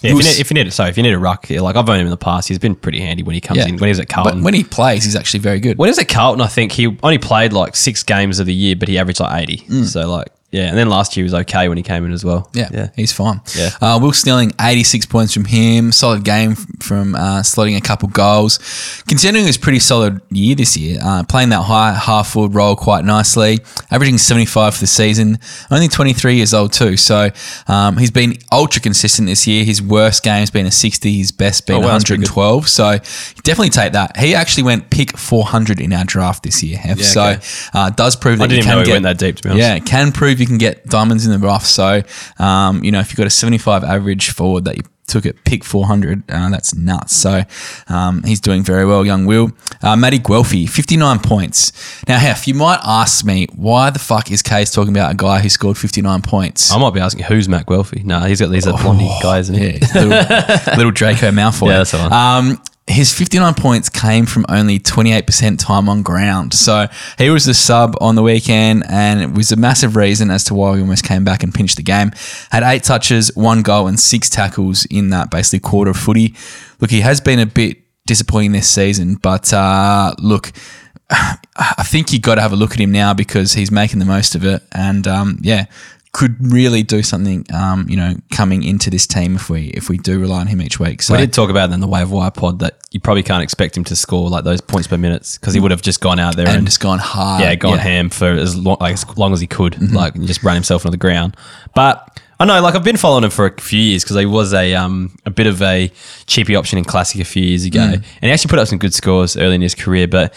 [0.02, 1.86] Yeah, if, you need, if you need, sorry, if you need a ruck, like I've
[1.86, 3.66] owned him in the past, he's been pretty handy when he comes Yeah.
[3.66, 3.72] in.
[3.74, 5.76] When he was at Carlton, But when he plays, he's actually very good.
[5.76, 8.54] When he was at Carlton, I think he only played like six games of the
[8.54, 9.58] year, but he averaged like eighty.
[9.84, 12.24] So like, yeah, and then last year he was okay when he came in as
[12.24, 12.50] well.
[12.52, 12.88] Yeah, yeah.
[12.96, 13.40] he's fine.
[13.56, 13.70] Yeah.
[13.80, 15.92] Uh, Will Snelling, 86 points from him.
[15.92, 18.58] Solid game from uh, slotting a couple goals.
[19.06, 23.04] Continuing was pretty solid year this year, uh, playing that high half forward role quite
[23.04, 23.60] nicely,
[23.92, 25.38] averaging 75 for the season.
[25.70, 27.30] Only 23 years old too, so
[27.68, 29.64] um, he's been ultra consistent this year.
[29.64, 32.34] His worst game's been a 60, his best been Oh, wow, that's pretty good.
[32.34, 32.68] 112.
[32.68, 32.98] So
[33.44, 34.16] definitely take that.
[34.16, 36.98] He actually went pick 400 in our draft this year, Hev.
[36.98, 37.40] Yeah, so okay.
[37.72, 39.36] uh, does prove that I didn't you even can know he get went that deep,
[39.36, 39.68] to be honest.
[39.68, 41.64] Yeah, it can prove you can get diamonds in the rough.
[41.66, 42.02] So,
[42.38, 45.64] um, you know, if you've got a 75 average forward that you took at pick
[45.64, 47.16] 400, uh, that's nuts.
[47.16, 47.42] So,
[47.88, 49.50] um, he's doing very well, young Will.
[49.82, 51.72] Uh, Matty Guelfi, 59 points.
[52.06, 55.40] Now, Hef, you might ask me, why the fuck is Case talking about a guy
[55.40, 56.70] who scored 59 points?
[56.72, 58.04] I might be asking who's Matt Guelfi.
[58.04, 59.78] No, he's got these are blondie guys, isn't he?
[59.94, 61.66] Yeah, little, little Draco Malfoy.
[61.70, 62.12] Yeah, that's the one.
[62.12, 66.52] Um, his 59 points came from only 28% time on ground.
[66.54, 70.44] So he was the sub on the weekend, and it was a massive reason as
[70.44, 72.12] to why we almost came back and pinched the game.
[72.50, 76.34] Had eight touches, one goal, and six tackles in that basically quarter of footy.
[76.80, 80.52] Look, he has been a bit disappointing this season, but uh, look,
[81.10, 84.04] I think you got to have a look at him now because he's making the
[84.04, 85.66] most of it, and um, yeah,
[86.12, 87.46] could really do something.
[87.54, 90.60] Um, you know, coming into this team if we if we do rely on him
[90.60, 91.02] each week.
[91.02, 93.76] So We did talk about in the waiver wire pod that you probably can't expect
[93.76, 96.36] him to score like those points per minutes because he would have just gone out
[96.36, 97.42] there and and, just gone hard.
[97.42, 99.94] yeah, gone ham for as long, like, as long as he could, Mm-hmm.
[99.94, 101.36] like and just run himself into the ground.
[101.74, 104.52] But I know, like I've been following him for a few years because he was
[104.52, 105.92] a um a bit of a
[106.26, 107.94] cheapy option in classic a few years ago, Mm.
[107.94, 110.34] and he actually put up some good scores early in his career, but.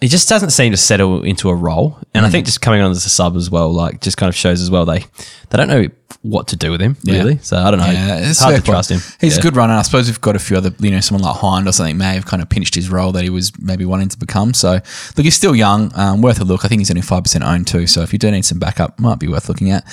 [0.00, 2.28] He just doesn't seem to settle into a role, and Mm.
[2.28, 4.62] I think just coming on as a sub as well, like just kind of shows
[4.62, 5.00] as well they
[5.50, 5.86] they don't know
[6.22, 7.38] what to do with him really.
[7.42, 7.86] So I don't know.
[7.90, 9.00] Yeah, it's hard to trust him.
[9.20, 9.40] He's Yeah.
[9.40, 9.72] a good runner.
[9.74, 12.14] I suppose we've got a few other, you know, someone like Hind or something may
[12.14, 14.52] have kind of pinched his role that he was maybe wanting to become.
[14.52, 16.64] So, look, he's still young, um, worth a look.
[16.64, 17.86] I think he's only 5% owned too.
[17.86, 19.84] So, if you do need some backup, might be worth looking at.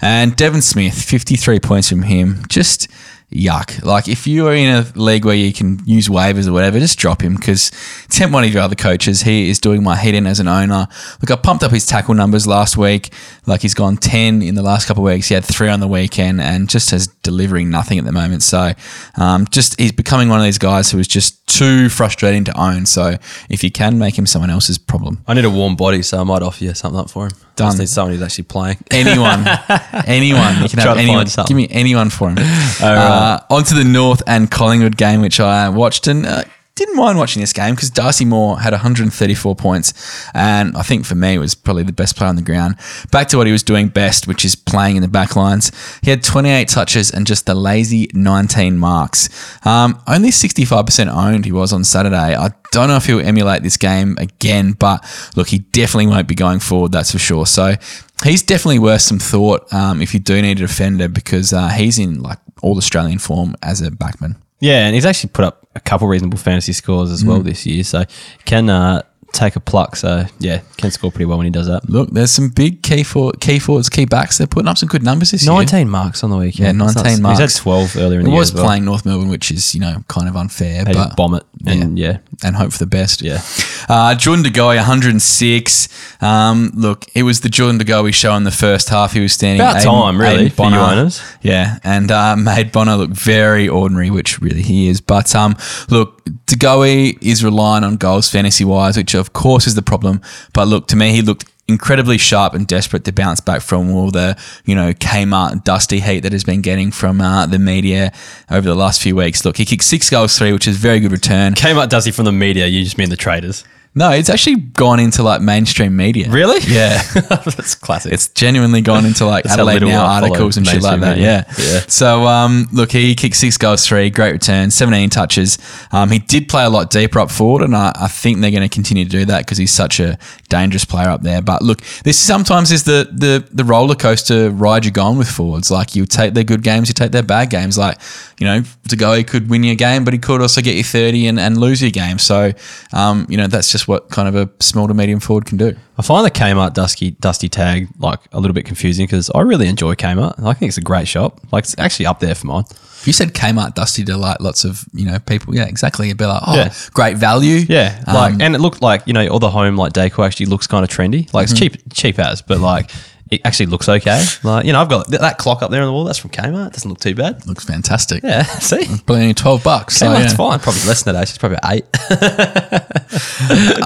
[0.00, 2.42] And Devon Smith, 53 points from him.
[2.48, 2.88] Just
[3.30, 3.82] yuck.
[3.84, 6.98] Like, if you are in a league where you can use waivers or whatever, just
[6.98, 7.70] drop him because
[8.08, 9.22] tempt one of your other coaches.
[9.22, 10.88] He is doing my head in as an owner.
[11.20, 13.12] Look, I pumped up his tackle numbers last week.
[13.46, 15.28] Like, he's gone 10 in the last couple of weeks.
[15.28, 18.42] He had three on the weekend and just has delivering nothing at the moment.
[18.42, 18.72] So,
[19.16, 22.86] um, just he's becoming one of these guys who is just too frustrating to own.
[22.86, 23.16] So,
[23.50, 26.24] if you can make him someone else's problem, I need a warm body, so I
[26.24, 27.32] might offer you something up for him.
[27.58, 27.68] I Done.
[27.68, 28.76] just need someone who's actually playing.
[28.90, 29.46] anyone,
[30.06, 31.26] anyone, you can Try have anyone.
[31.46, 32.36] Give me anyone for him.
[32.82, 36.26] Uh, on to the North and Collingwood game, which I watched and.
[36.26, 36.42] Uh,
[36.76, 41.14] didn't mind watching this game because Darcy Moore had 134 points, and I think for
[41.14, 42.76] me was probably the best player on the ground.
[43.10, 45.72] Back to what he was doing best, which is playing in the back lines.
[46.02, 49.28] He had 28 touches and just the lazy 19 marks.
[49.66, 52.36] Um, only 65% owned he was on Saturday.
[52.36, 55.02] I don't know if he'll emulate this game again, but
[55.34, 57.46] look, he definitely won't be going forward, that's for sure.
[57.46, 57.74] So
[58.22, 61.98] he's definitely worth some thought um, if you do need a defender because uh, he's
[61.98, 64.36] in like all Australian form as a backman.
[64.60, 67.84] Yeah, and he's actually put up a couple reasonable fantasy scores as well this year,
[67.84, 68.04] so
[68.44, 69.02] can uh,
[69.36, 69.96] take a pluck.
[69.96, 71.88] So yeah, can score pretty well when he does that.
[71.88, 74.38] Look, there's some big key for key forwards, key backs.
[74.38, 75.52] They're putting up some good numbers this year.
[75.54, 76.78] Nineteen marks on the weekend.
[76.78, 77.20] Yeah, 19 nuts.
[77.20, 77.38] marks.
[77.40, 78.54] He's had twelve earlier in He the was year.
[78.54, 78.64] as well.
[78.64, 81.98] playing North Melbourne, which is you know kind of unfair, They but bomb it, and
[81.98, 83.22] yeah, and hope for the best.
[83.22, 83.40] Yeah.
[83.88, 85.88] Uh, Jordan De Goey, 106.
[86.22, 89.12] Um, look, it was the Jordan De Goey show in the first half.
[89.12, 91.22] He was standing About Aiden- time, really, Aiden for you owners.
[91.42, 95.00] Yeah, and uh, made Bonar look very ordinary, which really he is.
[95.00, 95.56] But um,
[95.88, 100.20] look, De Goey is relying on goals fantasy wise, which of course is the problem.
[100.52, 104.12] But look, to me, he looked incredibly sharp and desperate to bounce back from all
[104.12, 108.12] the you know Kmart dusty heat that has been getting from uh, the media
[108.50, 109.44] over the last few weeks.
[109.44, 111.54] Look, he kicked six goals, three, which is very good return.
[111.64, 112.66] up Dusty from the media.
[112.66, 113.64] You just mean the traders?
[113.98, 116.28] No, it's actually gone into like mainstream media.
[116.30, 116.60] Really?
[116.70, 117.02] Yeah.
[117.14, 118.12] That's classic.
[118.12, 120.82] It's genuinely gone into like That's how Adelaide little Now I follow articles and shit
[120.82, 121.16] like that.
[121.16, 121.72] mainstream Yeah.
[121.74, 121.80] Yeah.
[121.88, 125.56] So, um, look, he kicked six goals, three, great return, 17 touches.
[125.92, 128.68] Um, he did play a lot deeper up forward, and I, I think they're going
[128.68, 131.42] to continue to do that because he's such a dangerous player up there.
[131.42, 135.70] But look, this sometimes is the the the roller coaster ride you're going with forwards.
[135.70, 137.76] Like you take their good games, you take their bad games.
[137.78, 137.98] Like
[138.38, 140.84] you know, to go, he could win your game, but he could also get you
[140.84, 142.18] 30 and, and lose your game.
[142.18, 142.52] So,
[142.92, 145.74] um, you know, that's just what kind of a small to medium forward can do.
[145.98, 149.68] I find the Kmart Dusty Dusty tag like a little bit confusing because I really
[149.68, 150.42] enjoy Kmart.
[150.44, 151.40] I think it's a great shop.
[151.52, 152.64] Like it's actually up there for mine.
[153.06, 156.08] If you said Kmart Dusty to like lots of you know people, yeah, exactly.
[156.08, 156.74] You'd be like, oh, Yeah.
[156.92, 157.64] great value.
[157.68, 160.46] Yeah, Um, like and it looked like you know all the home like decor actually
[160.46, 161.32] looks kind of trendy.
[161.32, 162.90] Like it's cheap, cheap as, but like
[163.30, 164.22] it actually looks okay.
[164.42, 166.04] Like you know I've got that clock up there on the wall.
[166.04, 166.68] That's from Kmart.
[166.68, 167.46] It doesn't look too bad.
[167.46, 168.22] looks fantastic.
[168.22, 169.96] Yeah, see, But only twelve bucks.
[169.96, 170.36] So, Kmart's yeah.
[170.36, 170.58] fine.
[170.60, 171.22] Probably less than that.
[171.22, 172.82] Actually, it's probably eight.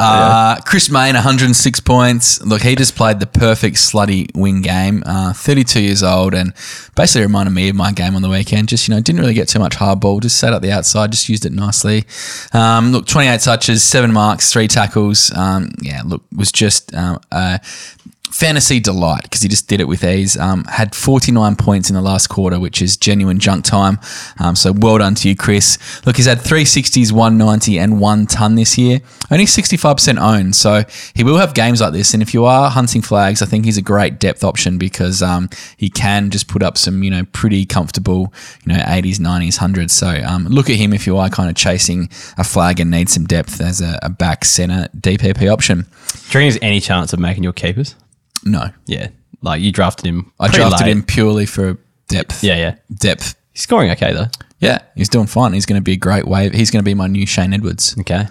[0.02, 2.40] Uh, Chris Mayne, 106 points.
[2.42, 5.02] Look, he just played the perfect slutty win game.
[5.04, 6.54] Uh, 32 years old, and
[6.96, 8.68] basically reminded me of my game on the weekend.
[8.68, 10.20] Just you know, didn't really get too much hard ball.
[10.20, 12.04] Just sat at the outside, just used it nicely.
[12.52, 15.32] Um, look, 28 touches, seven marks, three tackles.
[15.36, 17.60] Um, yeah, look, was just um, a
[18.30, 20.36] fantasy delight because he just did it with ease.
[20.36, 23.98] Um, had 49 points in the last quarter, which is genuine junk time.
[24.38, 25.78] Um, so well done to you, Chris.
[26.06, 29.00] Look, he's had 360s, 190, and one ton this year.
[29.30, 30.56] Only 65% owned.
[30.56, 32.14] So he will have games like this.
[32.14, 35.48] And if you are hunting flags, I think he's a great depth option because um,
[35.76, 38.32] he can just put up some, you know, pretty comfortable,
[38.64, 39.90] you know, 80s, 90s, 100s.
[39.90, 43.08] So um, look at him if you are kind of chasing a flag and need
[43.08, 45.80] some depth as a, a back center DPP option.
[45.80, 47.94] Do you reckon there's any chance of making your keepers?
[48.44, 48.70] No.
[48.86, 49.08] Yeah,
[49.42, 50.32] like you drafted him.
[50.40, 50.92] I drafted late.
[50.96, 52.42] him purely for depth.
[52.42, 52.76] Yeah, yeah.
[52.94, 53.36] Depth.
[53.52, 54.26] He's scoring okay though.
[54.58, 55.54] Yeah, he's doing fine.
[55.54, 56.52] He's going to be a great wave.
[56.52, 57.96] He's going to be my new Shane Edwards.
[58.00, 58.26] Okay.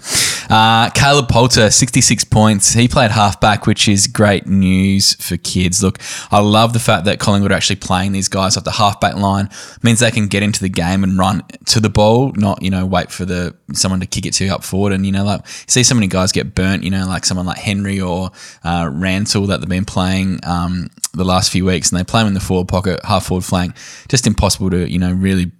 [0.49, 2.73] Uh, Caleb Poulter, 66 points.
[2.73, 5.82] He played halfback, which is great news for kids.
[5.82, 5.99] Look,
[6.32, 9.49] I love the fact that Collingwood are actually playing these guys off the halfback line.
[9.84, 12.86] means they can get into the game and run to the ball, not, you know,
[12.86, 14.93] wait for the someone to kick it to you up forward.
[14.93, 17.58] And, you know, like, see so many guys get burnt, you know, like someone like
[17.58, 18.32] Henry or
[18.63, 22.28] uh, Rantle that they've been playing um, the last few weeks, and they play him
[22.28, 23.75] in the forward pocket, half forward flank.
[24.08, 25.52] Just impossible to, you know, really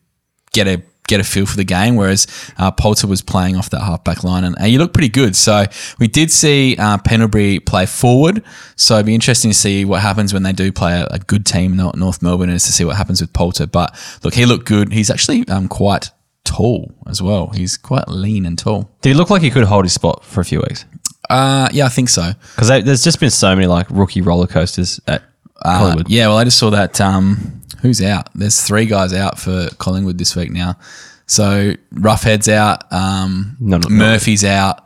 [0.52, 1.96] get a get a feel for the game.
[1.98, 5.36] Whereas uh, Poulter was playing off that halfback line, and, and you look pretty good.
[5.36, 5.66] So
[6.00, 8.44] we did see uh, Pendlebury play forward.
[8.76, 11.46] So it'd be interesting to see what happens when they do play a, a good
[11.46, 13.68] team, not North Melbourne, is to see what happens with Poulter.
[13.68, 13.94] But
[14.24, 14.94] look, he looked good.
[14.94, 16.12] He's actually um, quite
[16.46, 17.48] tall as well.
[17.54, 18.90] He's quite lean and tall.
[19.02, 20.86] Did he look like he could hold his spot for a few weeks?
[21.30, 22.32] Uh, yeah, I think so.
[22.56, 25.24] Because there's just been so many like rookie roller coasters at
[25.64, 27.02] Uh, yeah, well, I just saw that.
[27.02, 28.30] Um, who's out?
[28.36, 30.78] There's three guys out for Collingwood this week now.
[31.26, 32.92] So Roughead's out.
[32.92, 33.80] Um, No.
[33.90, 34.86] Murphy's out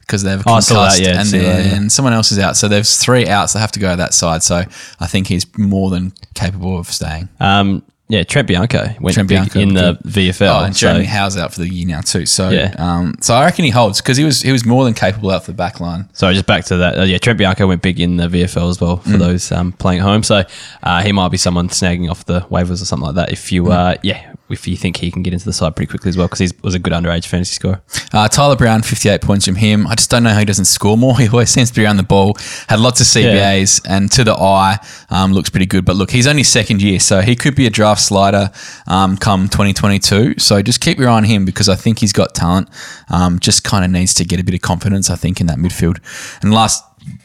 [0.00, 1.88] because they've Oh, I saw that, yeah, and see that, then yeah.
[1.88, 2.56] someone else is out.
[2.56, 4.42] So there's three outs that have to go to that side.
[4.42, 4.64] So
[5.00, 7.28] I think he's more than capable of staying.
[7.40, 9.98] Um, yeah, Trent Bianco went Trent big Bianco, in the.
[10.04, 10.60] VFL.
[10.60, 12.26] Oh, and so- Jeremy Howe's out for the year now too.
[12.26, 12.74] So Yeah.
[12.78, 15.44] um, so I reckon he holds because he was he was more than capable out
[15.44, 16.08] for the back line.
[16.12, 18.80] So just back to that, uh, yeah, Trent Bianco went big in the VFL as
[18.80, 19.12] well Mm.
[19.12, 20.22] for those um, playing at home.
[20.22, 20.44] So
[20.82, 23.32] uh, he might be someone snagging off the waivers or something like that.
[23.32, 23.52] If Mm.
[23.52, 26.16] you, uh, yeah, if you think he can get into the side pretty quickly as
[26.16, 27.82] well because he was a good underage fantasy scorer.
[28.12, 29.86] Uh, Tyler Brown, 58 points from him.
[29.86, 31.14] I just don't know how he doesn't score more.
[31.24, 32.36] He always seems to be around the ball.
[32.68, 35.84] Had lots of CBAs and to the eye um, looks pretty good.
[35.84, 38.50] But look, he's only second year, so he could be a draft slider
[38.86, 40.38] um, come 2022.
[40.38, 42.68] So just keep your eye on him because I think he's got talent.
[43.08, 45.58] Um, just kind of needs to get a bit of confidence, I think, in that
[45.58, 45.98] midfield.
[46.42, 46.84] And last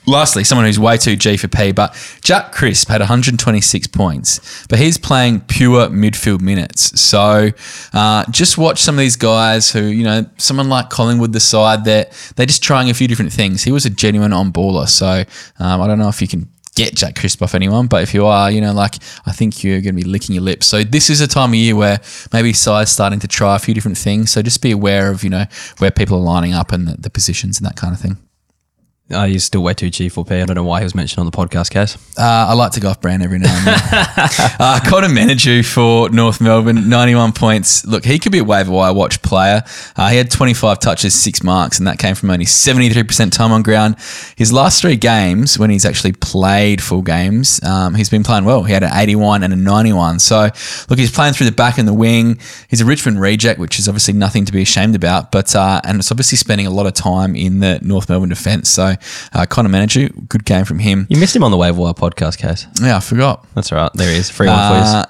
[0.10, 4.80] Lastly, someone who's way too G for P, but Jack Crisp had 126 points, but
[4.80, 7.00] he's playing pure midfield minutes.
[7.00, 7.50] So
[7.94, 11.86] uh, just watch some of these guys who, you know, someone like Collingwood, the side
[11.86, 13.64] that they're just trying a few different things.
[13.64, 14.88] He was a genuine on baller.
[14.88, 15.24] So
[15.60, 18.26] um, I don't know if you can get Jack Crisp off anyone, but if you
[18.26, 18.96] are, you know, like
[19.28, 20.66] I think you're going to be licking your lips.
[20.66, 22.00] So this is a time of year where
[22.34, 24.32] maybe sides starting to try a few different things.
[24.32, 25.46] So just be aware of, you know,
[25.78, 28.18] where people are lining up and the, the positions and that kind of thing.
[29.12, 30.36] Oh, he's still way too cheap for P.
[30.36, 31.98] I don't know why he was mentioned on the podcast, Case.
[32.16, 33.76] Uh, I like to go off brand every now and then.
[34.60, 37.84] uh, Connor Menadue for North Melbourne, 91 points.
[37.88, 39.64] Look, he could be a waiver wire watch player.
[39.96, 43.64] Uh, he had 25 touches, six marks, and that came from only 73% time on
[43.64, 43.96] ground.
[44.36, 48.62] His last three games, when he's actually played full games, um, he's been playing well.
[48.62, 50.20] He had an 81 and a 91.
[50.20, 50.50] So,
[50.88, 52.40] look, he's playing through the back and the wing.
[52.70, 55.98] He's a Richmond reject, which is obviously nothing to be ashamed about, but uh, and
[55.98, 58.70] it's obviously spending a lot of time in the North Melbourne defence.
[58.70, 58.94] So,
[59.34, 61.08] uh, Connor Menadue, good game from him.
[61.10, 62.68] You missed him on the waiver wire podcast, Case.
[62.82, 63.46] Yeah, I forgot.
[63.56, 63.92] That's all right.
[63.94, 64.30] There he is.
[64.30, 65.06] Free one Uh,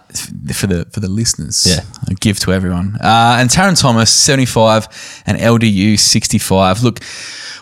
[0.54, 1.82] for the for the listeners, Yeah.
[2.10, 2.96] I give to everyone.
[3.02, 4.88] Uh, and Tarryn Thomas, seventy five,
[5.26, 6.82] and LDU sixty five.
[6.84, 7.00] Look,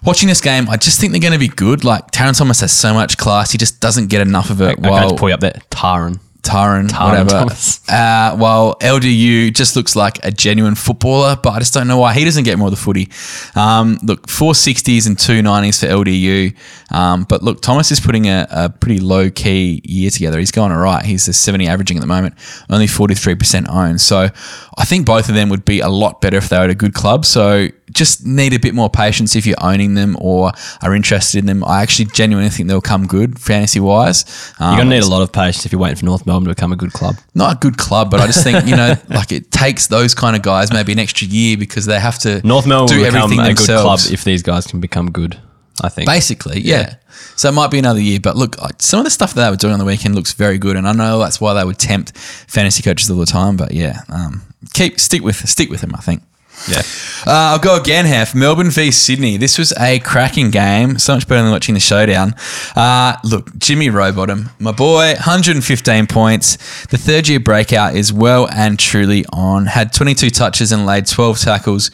[0.04, 1.84] watching this game, I just think they're going to be good.
[1.84, 4.64] Like Tarryn Thomas has so much class, he just doesn't get enough of it.
[4.64, 4.76] for you.
[4.78, 5.60] I'm going while to pull you up there.
[5.72, 6.20] Taran.
[6.42, 7.30] Taran, Taran whatever.
[7.30, 7.82] Thomas.
[7.98, 12.14] Uh, while LDU just looks like a genuine footballer, but I just don't know why
[12.14, 13.10] he doesn't get more of the footy.
[13.56, 16.54] Um, look, four sixties and two nineties for LDU.
[16.92, 20.40] Um, but look, Thomas is putting a, a pretty low key year together.
[20.40, 21.04] He's going all right.
[21.04, 22.36] He's a 70 averaging at the moment,
[22.70, 24.02] only 43% owned.
[24.02, 24.30] So
[24.78, 26.76] I think both of them would be a lot better if they were at a
[26.76, 27.26] good club.
[27.26, 31.46] So just need a bit more patience if you're owning them or are interested in
[31.46, 31.64] them.
[31.64, 34.26] I actually genuinely think they'll come good fantasy wise.
[34.60, 36.50] Um, You're going to need a lot of patience if you're waiting for North Melbourne
[36.50, 37.16] to become a good club.
[37.34, 40.36] not a good club, but I just think you know, like it takes those kind
[40.36, 43.54] of guys maybe an extra year because they have to North Melbourne do everything a
[43.54, 44.12] good club themselves.
[44.12, 45.40] if these guys can become good,
[45.82, 46.08] I think.
[46.08, 46.96] Basically, yeah.
[47.36, 49.56] So it might be another year, but look, some of the stuff that they were
[49.56, 52.18] doing on the weekend looks very good, and I know that's why they would tempt
[52.18, 53.56] fantasy coaches all the time.
[53.58, 54.42] But yeah, um,
[54.74, 55.94] keep stick with stick with them.
[55.96, 56.22] I think.
[56.70, 56.82] Yeah.
[57.26, 58.34] Uh, I'll go again, Hef.
[58.34, 59.38] Melbourne v Sydney.
[59.38, 60.98] This was a cracking game.
[60.98, 62.36] So much better than watching the showdown.
[62.76, 66.56] Uh, look, Jimmy Rowbottom, my boy, 115 points.
[66.88, 69.68] The third year breakout is well and truly on.
[69.68, 71.92] Had 22 touches and laid 12 tackles.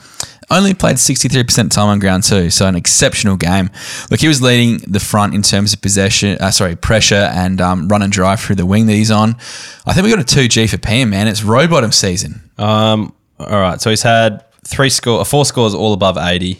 [0.49, 3.69] Only played 63% time on ground too, so an exceptional game.
[4.12, 7.88] Look, he was leading the front in terms of possession, uh, sorry, pressure and um,
[7.88, 9.36] run and drive through the wing that he's on.
[9.86, 11.28] I think we got a 2G for PM, man.
[11.28, 12.41] It's Rowbottom season.
[12.58, 13.82] Um, all right.
[13.82, 16.56] So he's had three score, four scores all above 80.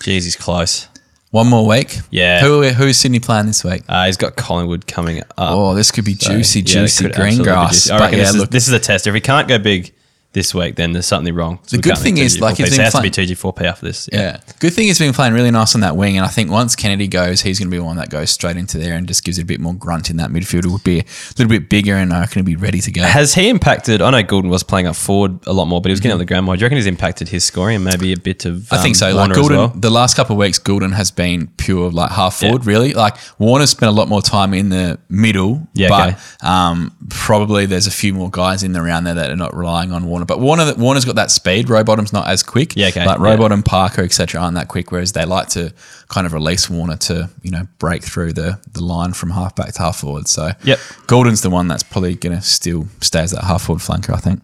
[0.00, 0.88] Jeez, he's close.
[1.30, 1.96] One more week.
[2.10, 2.40] Yeah.
[2.40, 3.82] Who who's Sydney playing this week?
[3.88, 5.32] Uh, he's got Collingwood coming up.
[5.38, 7.84] Oh, this could be So, juicy, yeah, juicy green grass.
[7.84, 7.92] juicy.
[7.92, 9.06] I reckon yeah, this, is, this is a test.
[9.06, 9.92] If he can't go big
[10.32, 11.58] this week, then there's something wrong.
[11.66, 13.64] So The good thing is, like, he's So it been has playing- to be 2G4P
[13.66, 14.08] after this.
[14.12, 14.36] yeah.
[14.60, 17.08] Good thing he's been playing really nice on that wing, and I think once Kennedy
[17.08, 19.42] goes, he's going to be one that goes straight into there and just gives it
[19.42, 20.64] a bit more grunt in that midfield.
[20.64, 21.04] It would be a
[21.36, 23.02] little bit bigger, and I reckon be ready to go.
[23.02, 24.00] Has he impacted?
[24.02, 26.18] I know Gulden was playing up forward a lot more, but he was getting up
[26.20, 26.54] the ground more.
[26.56, 28.56] Do you reckon he's impacted his scoring and maybe a bit of?
[28.58, 28.74] Mm-hmm.
[28.74, 29.06] I think um, so.
[29.06, 29.68] Like Warner as Gulden, well?
[29.74, 32.92] the last couple of weeks, Gulden has been pure like half forward, really.
[32.92, 36.18] Like Warner's spent a lot more time in the middle, Yeah, but okay.
[36.42, 39.90] um, probably there's a few more guys in the around there that are not relying
[39.92, 40.19] on Warner.
[40.26, 41.66] But Warner, Warner's got that speed.
[41.66, 42.74] Rowbottom's not as quick.
[42.76, 43.04] Yeah, okay.
[43.06, 43.24] Like Yeah.
[43.24, 44.40] Rowbottom, Parker, etc.
[44.40, 44.90] aren't that quick.
[44.92, 45.72] Whereas they like to
[46.10, 49.72] kind of release Warner to you know break through the the line from half back
[49.72, 50.28] to half forward.
[50.28, 50.78] So Yep.
[51.06, 54.18] Gulden's the one that's probably going to still stay as that half forward flanker, I
[54.18, 54.42] think.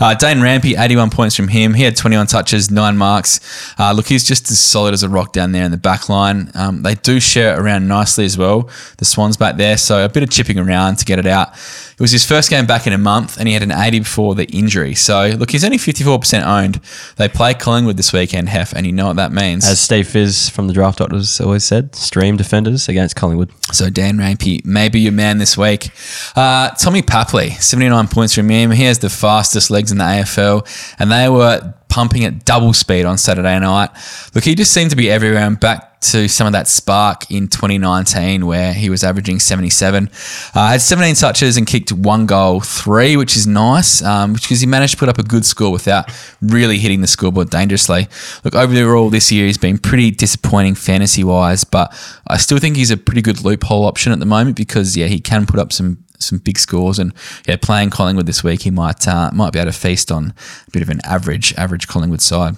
[0.00, 1.72] Uh, Dane Rampe, 81 points from him.
[1.74, 3.40] He had 21 touches, nine marks.
[3.78, 6.50] Uh, look, he's just as solid as a rock down there in the back line.
[6.54, 8.68] Um, they do share it around nicely as well.
[8.98, 11.52] The Swans back there, so a bit of chipping around to get it out.
[11.52, 14.34] It was his first game back in a month, and he had an 80 before
[14.34, 14.94] the injury.
[14.94, 16.80] So, look, he's only 54% owned.
[17.16, 19.66] They play Collingwood this weekend, Hef, and you know what that means.
[19.66, 23.50] As Steve Fizz from the Draft Doctors always said, stream defenders against Collingwood.
[23.72, 25.90] So Dan Rampe, maybe your man this week.
[26.34, 28.70] Uh, Tommy Papley, 79 points from him.
[28.70, 30.66] He has the fastest legs in the AFL,
[30.98, 33.90] and they were pumping at double speed on Saturday night.
[34.34, 37.48] Look, he just seemed to be everywhere and back to some of that spark in
[37.48, 40.10] 2019 where he was averaging 77.
[40.54, 44.66] Uh, had 17 touches and kicked one goal, three, which is nice um, because he
[44.66, 48.08] managed to put up a good score without really hitting the scoreboard dangerously.
[48.44, 51.92] Look, over the overall this year he's been pretty disappointing fantasy wise, but
[52.26, 55.20] I still think he's a pretty good loophole option at the moment because, yeah, he
[55.20, 56.98] can put up some some big scores.
[56.98, 57.12] And
[57.46, 60.34] yeah, playing Collingwood this week, he might uh, might be able to feast on
[60.66, 62.56] a bit of an average average Collingwood side.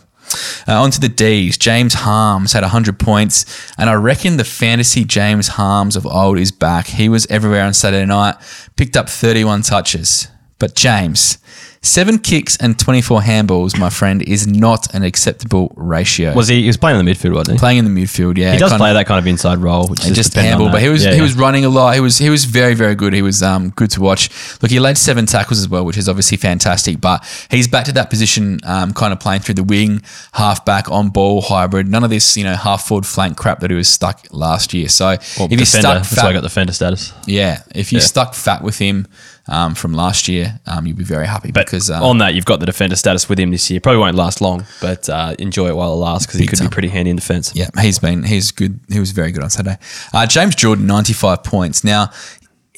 [0.67, 1.57] Uh, on to the D's.
[1.57, 3.45] James Harmes had 100 points,
[3.79, 6.87] and I reckon the fantasy James Harmes of old is back.
[6.87, 8.37] He was everywhere on Saturday night,
[8.77, 10.29] picked up 31 touches.
[10.59, 11.39] But James,
[11.83, 16.35] seven kicks and 24 handballs, my friend, is not an acceptable ratio.
[16.35, 16.63] Was he?
[16.63, 17.61] He was playing in the midfield, wasn't he?
[17.61, 18.37] playing in the midfield?
[18.37, 20.71] Yeah, he does play of- that kind of inside role, which is just handball.
[20.71, 21.23] But he was Yeah, he yeah.
[21.23, 21.95] was running a lot.
[21.95, 23.13] He was he was very very good.
[23.13, 24.29] He was um, good to watch.
[24.63, 27.01] Look, he led seven tackles as well, which is obviously fantastic.
[27.01, 30.91] But he's back to that position, um, kind of playing through the wing, half back,
[30.91, 31.89] on ball, hybrid.
[31.89, 34.89] None of this you know half forward flank crap that he was stuck last year.
[34.89, 35.65] So Well, if you defender.
[35.65, 37.13] stuck That's why I fat, got defender status.
[37.27, 38.05] yeah, if you Yeah.
[38.05, 39.07] stuck fat with him
[39.49, 42.45] um, from last year, um, you'd be very happy But because um, on that, you've
[42.45, 43.81] got the defender status with him this year.
[43.81, 46.69] Probably won't last long, but uh, enjoy it while it lasts because he could time.
[46.69, 47.55] be pretty handy in defence.
[47.55, 48.81] Yeah, he's been he's good.
[48.89, 49.79] He was very good on Saturday.
[50.13, 51.83] Uh, James Jordan, ninety five points.
[51.85, 52.11] Now,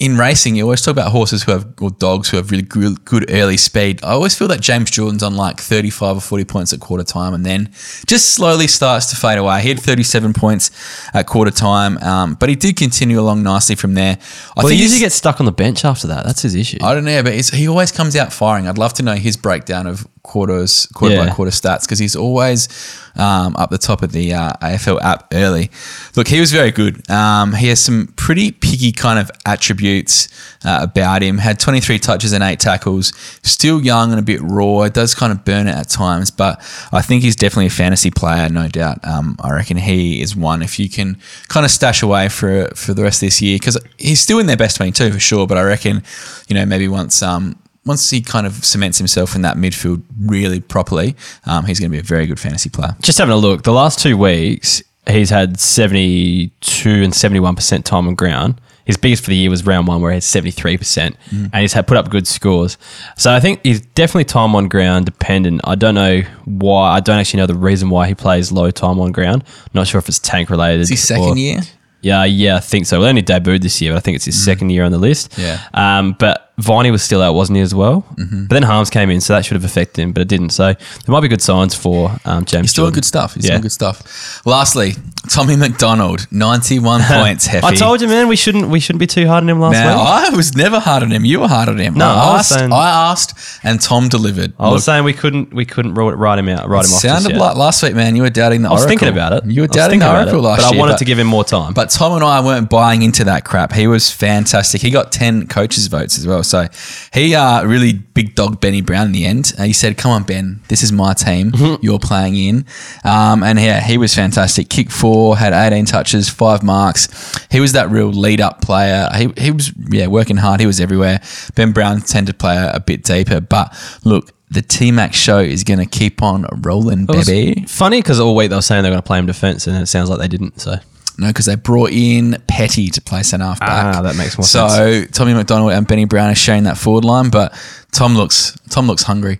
[0.00, 3.04] in racing, you always talk about horses who have or dogs who have really good,
[3.04, 4.02] good early speed.
[4.02, 7.04] I always feel that James Jordan's on like thirty five or forty points at quarter
[7.04, 7.66] time, and then
[8.06, 9.60] just slowly starts to fade away.
[9.60, 10.70] He had thirty seven points
[11.12, 14.16] at quarter time, um, but he did continue along nicely from there.
[14.56, 16.24] I Well, he usually gets stuck on the bench after that.
[16.24, 16.78] That's his issue.
[16.82, 18.68] I don't know, but he always comes out firing.
[18.68, 22.68] I'd love to know his breakdown of quarters, quarter by quarter stats because he's always
[23.16, 25.70] um, up the top of the uh, AFL app early.
[26.16, 27.08] Look, he was very good.
[27.10, 30.28] Um, he has some pretty picky kind of attributes
[30.64, 31.38] uh, about him.
[31.38, 33.12] Had 23 touches and eight tackles.
[33.42, 34.82] Still young and a bit raw.
[34.82, 36.60] It does kind of burn it at times, but
[36.92, 39.04] I think he's definitely a fantasy player, no doubt.
[39.06, 42.94] Um, I reckon he is one if you can kind of stash away for for
[42.94, 45.46] the rest of this year because he's still in their best 22 for sure.
[45.46, 46.02] But I reckon,
[46.48, 47.56] you know, maybe once um,
[47.86, 51.16] once he kind of cements himself in that midfield really properly,
[51.46, 52.96] um, he's going to be a very good fantasy player.
[53.02, 58.14] Just having a look, the last two weeks, he's had 72 and 71% time on
[58.14, 58.60] ground.
[58.84, 61.86] His biggest for the year was round one, where he had 73%, and he's had
[61.86, 62.76] put up good scores.
[63.16, 65.60] So I think he's definitely time on ground dependent.
[65.62, 66.96] I don't know why.
[66.96, 69.44] I don't actually know the reason why he plays low time on ground.
[69.74, 70.80] Not sure if it's tank related.
[70.80, 71.60] Is he second or- year?
[72.02, 72.98] Yeah, yeah, I think so.
[73.00, 75.32] Well, only debuted this year, but I think it's his second year on the list.
[75.32, 75.38] Mm.
[75.42, 75.58] Yeah.
[75.74, 78.02] Um, but Viney was still out, wasn't he, as well?
[78.16, 78.44] Mm-hmm.
[78.44, 80.50] But then Harmes came in, so that should have affected him, but it didn't.
[80.50, 82.66] So there might be good signs for um, James.
[82.66, 83.34] He's doing good stuff.
[83.34, 83.52] He's Yeah.
[83.52, 84.40] doing good stuff.
[84.46, 84.94] Lastly,
[85.28, 87.64] Tommy McDonald, 91 points, Heffy.
[87.64, 89.98] I told you, man, we shouldn't we shouldn't be too hard on him last Now,
[89.98, 90.32] week.
[90.32, 91.24] I was never hard on him.
[91.24, 91.94] You were hard on him.
[91.94, 94.52] No, I I was asked, saying- I asked, and Tom delivered.
[94.58, 97.00] I was Look, saying we couldn't we couldn't write him out, write him off.
[97.00, 98.16] sounded like last week, man.
[98.16, 98.98] You were doubting the I was Oracle.
[98.98, 99.50] thinking about it.
[99.50, 100.78] You were doubting the Oracle it, last but year.
[100.80, 101.74] I wanted to give him more time.
[101.74, 103.72] But Tom and I weren't buying into that crap.
[103.72, 104.80] He was fantastic.
[104.80, 106.42] He got 10 coaches' votes as well.
[106.50, 106.68] So
[107.12, 109.52] he uh, really big dog Benny Brown in the end.
[109.58, 111.52] Uh, he said, Come on, Ben, this is my team.
[111.52, 111.84] Mm-hmm.
[111.84, 112.66] You're playing in.
[113.04, 114.68] Um, and yeah, he was fantastic.
[114.68, 117.08] Kick four, had 18 touches, five marks.
[117.50, 119.08] He was that real lead up player.
[119.14, 120.60] He, he was, yeah, working hard.
[120.60, 121.20] He was everywhere.
[121.54, 123.40] Ben Brown tended to play a, bit deeper.
[123.40, 127.64] But look, the T Max show is going to keep on rolling, baby.
[127.68, 129.86] funny because all week they were saying they're going to play him defense, and it
[129.86, 130.60] sounds like they didn't.
[130.60, 130.76] So
[131.20, 133.96] No, because they brought in Petty to play centre half back.
[133.96, 135.06] Ah, that makes more so sense.
[135.06, 137.52] So Tommy McDonald and Benny Brown are sharing that forward line, but
[137.92, 139.38] Tom looks Tom looks hungry.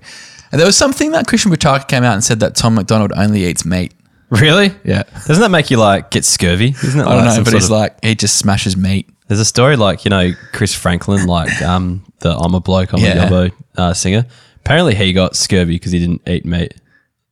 [0.52, 3.44] And there was something that Christian Petracca came out and said that Tom McDonald only
[3.46, 3.94] eats meat.
[4.30, 5.04] really, Yeah.
[5.26, 6.74] doesn't that make you like get scurvy?
[6.84, 7.04] Isn't it?
[7.06, 9.08] I don't like know, but he's like he just smashes meat.
[9.28, 13.00] There's a story like you know Chris Franklin, like um the I'm a bloke, I'm
[13.00, 13.26] Yeah.
[13.26, 14.26] a yobbo uh, singer.
[14.56, 16.74] Apparently he got scurvy because he didn't eat meat.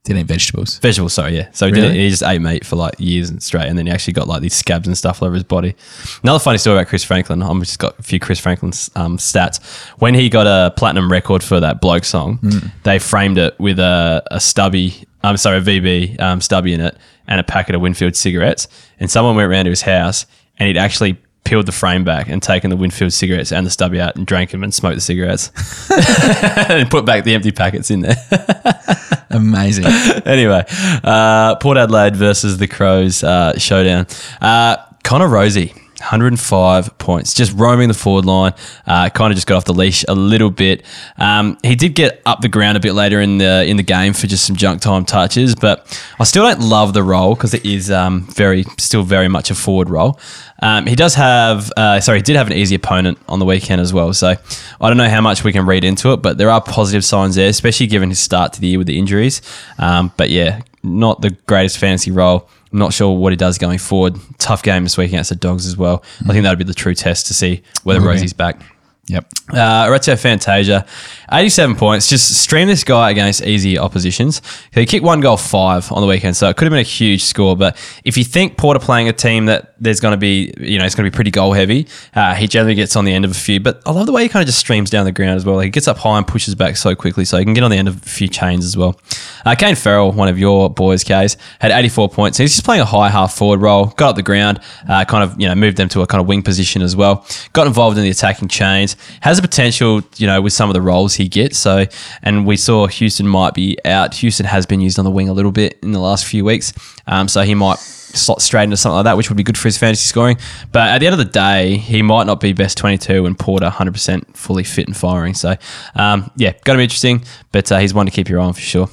[0.08, 0.78] Didn't eat vegetables.
[0.78, 1.50] Vegetables, sorry, yeah.
[1.52, 3.92] So he, didn't, he just ate meat for like years and straight, and then he
[3.92, 5.76] actually got like these scabs and stuff all over his body.
[6.22, 7.42] Another funny story about Chris Franklin.
[7.42, 9.62] I've just got a few Chris Franklin um, stats.
[9.98, 12.38] When he got a platinum record for that bloke song,
[12.84, 16.96] they framed it with a, a stubby, I'm sorry, a VB um, stubby in it,
[17.26, 18.66] and a packet of Winfield cigarettes.
[18.98, 20.24] And someone went around to his house,
[20.56, 23.98] and he'd actually peeled the frame back and taken the Winfield cigarettes and the stubby
[23.98, 25.50] out and drank them and smoked the cigarettes
[26.70, 28.16] and put back the empty packets in there.
[29.30, 29.86] Amazing.
[30.26, 30.64] anyway,
[31.02, 34.06] uh, Port Adelaide versus the Crows uh, showdown.
[34.42, 35.74] Uh, Connor Rozee.
[36.00, 38.52] 105 points, just roaming the forward line.
[38.86, 40.84] Uh, kind of just got off the leash a little bit.
[41.16, 44.12] Um, he did get up the ground a bit later in the in the game
[44.12, 45.86] for just some junk time touches, but
[46.18, 49.54] I still don't love the role because it is um, very still very much a
[49.54, 50.18] forward role.
[50.60, 53.80] Um, he does have, uh, sorry, he did have an easy opponent on the weekend
[53.80, 54.12] as well.
[54.12, 54.34] So
[54.80, 57.36] I don't know how much we can read into it, but there are positive signs
[57.36, 59.40] there, especially given his start to the year with the injuries.
[59.78, 62.48] Um, but yeah, not the greatest fantasy role.
[62.72, 64.16] I'm not sure what he does going forward.
[64.38, 66.02] Tough game this week against the Dogs as well.
[66.22, 68.20] I think that'll be the true test to see whether Okay.
[68.20, 68.60] Rozee's back.
[69.08, 69.26] Yep.
[69.54, 70.84] Uh, Fantasia,
[71.32, 72.08] 87 points.
[72.08, 74.42] Just stream this guy against easy oppositions.
[74.72, 77.24] He kicked one goal five on the weekend, so it could have been a huge
[77.24, 77.56] score.
[77.56, 80.84] But if you think Porter playing a team that there's going to be, you know,
[80.84, 83.30] it's going to be pretty goal heavy, uh, he generally gets on the end of
[83.30, 83.60] a few.
[83.60, 85.56] But I love the way he kind of just streams down the ground as well.
[85.56, 87.70] Like he gets up high and pushes back so quickly, so he can get on
[87.70, 89.00] the end of a few chains as well.
[89.46, 92.36] Uh, Kane Farrell, one of your boys, Kays, had 84 points.
[92.36, 95.40] He's just playing a high half forward role, got up the ground, uh, kind of,
[95.40, 97.24] you know, moved them to a kind of wing position as well.
[97.54, 100.82] Got involved in the attacking chains, has the potential, you know, with some of the
[100.82, 101.58] roles he gets.
[101.58, 101.86] So,
[102.22, 104.14] and we saw Houston might be out.
[104.16, 106.72] Houston has been used on the wing a little bit in the last few weeks.
[107.06, 109.68] Um, so he might slot straight into something like that, which would be good for
[109.68, 110.38] his fantasy scoring.
[110.72, 113.68] But at the end of the day, he might not be best 22 and Porter
[113.68, 115.34] 100% fully fit and firing.
[115.34, 115.56] So,
[115.94, 118.54] um, yeah, going to be interesting, but uh, he's one to keep your eye on
[118.54, 118.88] for sure.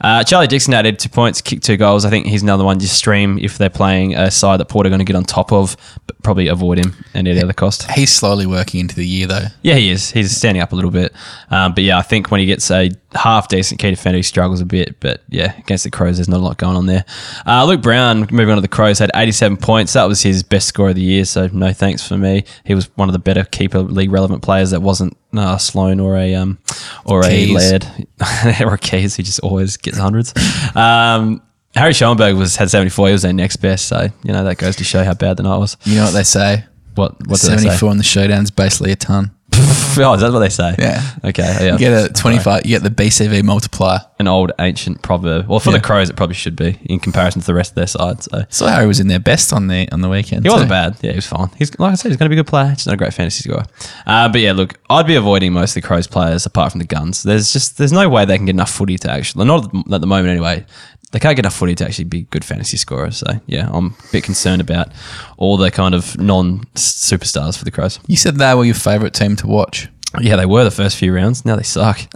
[0.00, 2.04] Uh, Charlie Dixon added two points, kicked two goals.
[2.04, 4.98] I think he's another one just stream if they're playing a side that Porter going
[5.00, 7.90] to get on top of, but probably avoid him at any other cost.
[7.92, 9.46] He's slowly working into the year though.
[9.62, 10.10] Yeah, he is.
[10.10, 11.12] He's standing up a little bit.
[11.50, 14.60] Um, but yeah, I think when he gets a half decent key defender, he struggles
[14.60, 15.00] a bit.
[15.00, 17.04] But yeah, against the Crows, there's not a lot going on there.
[17.46, 19.92] Uh, Luke Brown, moving on to the Crows, had 87 points.
[19.92, 21.24] That was his best score of the year.
[21.24, 22.44] So no thanks for me.
[22.64, 26.16] He was one of the better keeper league relevant players that wasn't uh, Sloan or
[26.16, 26.58] a um,
[27.04, 27.50] or Keays.
[27.50, 27.84] a Laird
[28.62, 30.34] or a Keays who just always gets hundreds.
[30.76, 31.42] Um,
[31.74, 33.08] Harry Schoenberg was had 74.
[33.08, 33.86] He was their next best.
[33.88, 35.76] So you know that goes to show how bad the night was.
[35.84, 36.64] You know what they say?
[36.94, 37.62] What what did they say?
[37.64, 39.30] 74 on the showdown is basically a ton.
[39.98, 40.74] oh, is that what they say?
[40.78, 41.02] Yeah.
[41.24, 41.42] Okay.
[41.66, 41.72] Yeah.
[41.72, 44.00] You get a 25, you get the BCV multiplier.
[44.18, 45.46] an old ancient proverb.
[45.48, 45.76] Well, for Yeah.
[45.78, 48.22] the Crows, it probably should be in comparison to the rest of their side.
[48.22, 50.44] So So Harry was in their best on the on the weekend.
[50.44, 50.96] he wasn't bad.
[51.02, 51.50] Yeah, he was fine.
[51.56, 52.70] He's like I said, he's going to be a good player.
[52.70, 53.64] He's not a great fantasy scorer.
[54.06, 56.86] Uh, but yeah, look, I'd be avoiding most of the Crows players apart from the
[56.86, 57.22] Guns.
[57.22, 60.06] There's just there's no way they can get enough footy to actually not at the
[60.06, 60.64] moment anyway.
[61.12, 63.18] They can't get enough footy to actually be good fantasy scorers.
[63.18, 64.88] So yeah, I'm a bit concerned about
[65.36, 68.00] all the kind of non superstars for the Crows.
[68.06, 69.88] You said they were your favourite team to watch.
[70.20, 71.44] Yeah, they were the first few rounds.
[71.44, 71.96] Now they suck.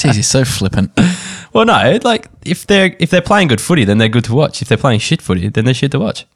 [0.00, 0.92] Jeez, you're so flippant.
[1.52, 4.60] Well, no, like if they're if they're playing good footy, then they're good to watch.
[4.60, 6.26] If they're playing shit footy, then they're shit to watch.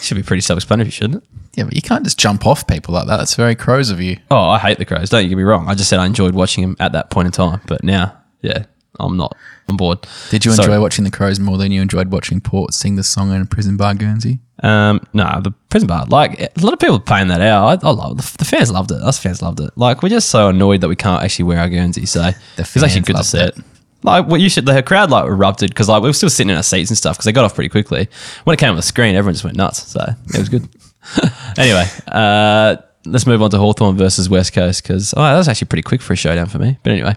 [0.00, 1.28] Should be pretty self-explanatory, shouldn't it?
[1.56, 3.16] Yeah, but you can't just jump off people like that.
[3.16, 4.18] That's very crows of you.
[4.30, 5.08] Oh, I hate the Crows.
[5.08, 5.68] Don't you get me wrong.
[5.68, 8.66] I just said I enjoyed watching them at that point in time, but now, yeah,
[9.00, 9.36] I'm not
[9.68, 10.06] on board.
[10.30, 10.66] Did you Sorry.
[10.66, 13.46] enjoy watching the crows more than you enjoyed watching Port sing the song in a
[13.46, 14.40] prison bar Guernsey?
[14.62, 16.06] Um, no, the prison bar.
[16.06, 17.84] Like a lot of people paying that out.
[17.84, 19.02] I, I love the, the fans loved it.
[19.02, 19.70] Us fans loved it.
[19.76, 22.06] Like we're just so annoyed that we can't actually wear our Guernsey.
[22.06, 23.58] So it's actually good to see it.
[23.58, 23.64] it.
[24.02, 24.66] Like what you should.
[24.66, 27.16] The crowd like erupted because like we were still sitting in our seats and stuff
[27.16, 28.08] because they got off pretty quickly.
[28.44, 29.82] When it came on the screen, everyone just went nuts.
[29.82, 30.68] So it was good.
[31.58, 32.76] anyway, uh,
[33.06, 36.02] let's move on to Hawthorn versus West Coast because oh, that was actually pretty quick
[36.02, 36.78] for a showdown for me.
[36.82, 37.14] But anyway,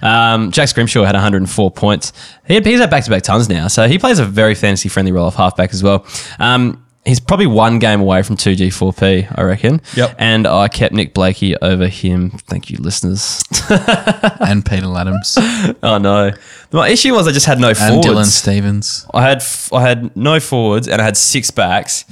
[0.00, 2.12] um, Jack Scrimshaw had 104 points.
[2.46, 4.88] He had, he's had back to back tons now, so he plays a very fantasy
[4.88, 6.06] friendly role of halfback as well.
[6.38, 9.80] Um, he's probably one game away from 2G4P, I reckon.
[9.96, 10.14] Yep.
[10.18, 12.30] And I kept Nick Blakey over him.
[12.30, 13.42] Thank you, listeners.
[13.70, 16.32] and Peter Ladhams oh no,
[16.72, 18.06] my issue was I just had no forwards.
[18.06, 18.16] and.
[18.16, 19.06] Dylan Stephens.
[19.12, 22.04] I had f- I had no forwards and I had six backs,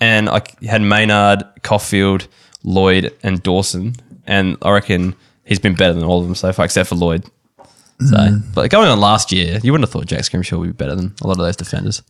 [0.00, 2.28] and I had Maynard, Caulfield,
[2.62, 3.94] Lloyd, and Dawson,
[4.26, 7.24] and I reckon he's been better than all of them so far, except for Lloyd.
[8.08, 10.96] So, but going on last year, you wouldn't have thought Jack Scrimshaw would be better
[10.96, 12.02] than a lot of those defenders.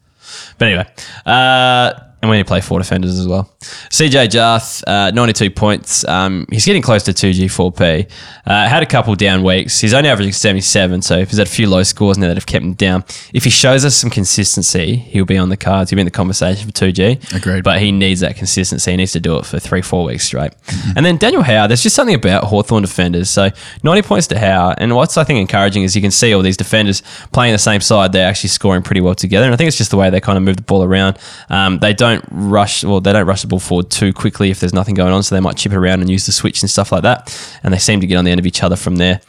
[0.57, 0.87] But anyway,
[1.27, 1.93] uh,
[2.23, 3.51] and when you play four defenders as well.
[3.61, 6.07] CJ Jiath, uh, 92 points.
[6.07, 8.11] Um, he's getting close to 2G4P.
[8.47, 9.81] Uh, had a couple down weeks.
[9.81, 12.47] He's only averaging 77, so if he's had a few low scores now that have
[12.47, 15.91] kept him down, if he shows us some consistency, he'll be on the cards.
[15.91, 17.35] He'll be in the conversation for 2G.
[17.35, 17.64] Agreed.
[17.64, 18.91] But he needs that consistency.
[18.91, 20.53] He needs to do it for three, four weeks straight.
[20.97, 23.31] And then Daniel Howe, there's just something about Hawthorn defenders.
[23.31, 23.51] So
[23.83, 24.75] 90 points to Howe.
[24.77, 27.03] And what's I think encouraging is you can see all these defenders
[27.33, 28.12] playing the same side.
[28.12, 29.47] They're actually scoring pretty well together.
[29.47, 31.18] And I think it's just the way they kind of move the ball around.
[31.49, 34.75] Um, they don't rush, well, they don't rush the ball forward too quickly if there's
[34.75, 35.23] nothing going on.
[35.23, 37.33] So they might chip it around and use the switch and stuff like that.
[37.63, 39.21] And they seem to get on the end of each other from there.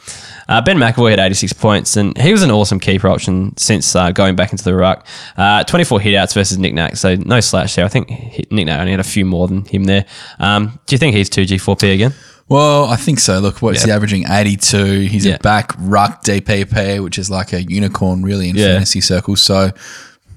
[0.48, 4.10] Uh, ben McEvoy had 86 points, and he was an awesome keeper option since uh,
[4.10, 5.06] going back into the ruck.
[5.36, 7.84] Uh, 24 hitouts versus Nic Nat, so no slash there.
[7.84, 10.04] I think he- Nic Nat only had a few more than him there.
[10.40, 12.12] Um, do you think he's 2G4P again?
[12.48, 13.38] Well, I think so.
[13.38, 14.24] Look, what's he averaging?
[14.28, 15.02] 82.
[15.02, 15.34] He's Yeah.
[15.36, 18.74] a back ruck DPP, which is like a unicorn really in Yeah.
[18.74, 19.40] fantasy circles.
[19.40, 19.70] So,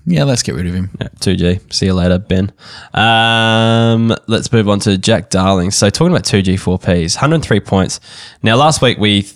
[0.06, 0.92] yeah, let's get rid of him.
[1.02, 1.74] Yeah, 2G.
[1.74, 2.52] See you later, Ben.
[2.94, 5.72] Um, let's move on to Jack Darling.
[5.72, 8.00] So talking about 2G4Ps, 103 points.
[8.44, 9.28] Now, last week we,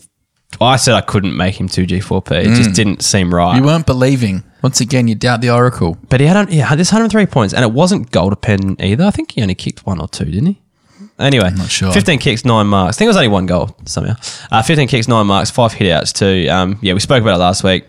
[0.61, 2.45] I said I couldn't make him 2G4P.
[2.45, 3.57] It just didn't seem right.
[3.57, 4.43] You weren't believing.
[4.61, 5.97] Once again, you doubt the oracle.
[6.09, 9.05] But he had yeah, this 103 points, and it wasn't goal dependent either.
[9.05, 10.61] I think he only kicked one or two, didn't he?
[11.17, 11.91] Anyway, not sure.
[11.91, 12.97] 15 kicks, nine marks.
[12.97, 14.15] I think it was only one goal somehow.
[14.51, 16.49] Uh, 15 kicks, nine marks, five hitouts too.
[16.49, 17.85] Um, yeah, we spoke about it last week.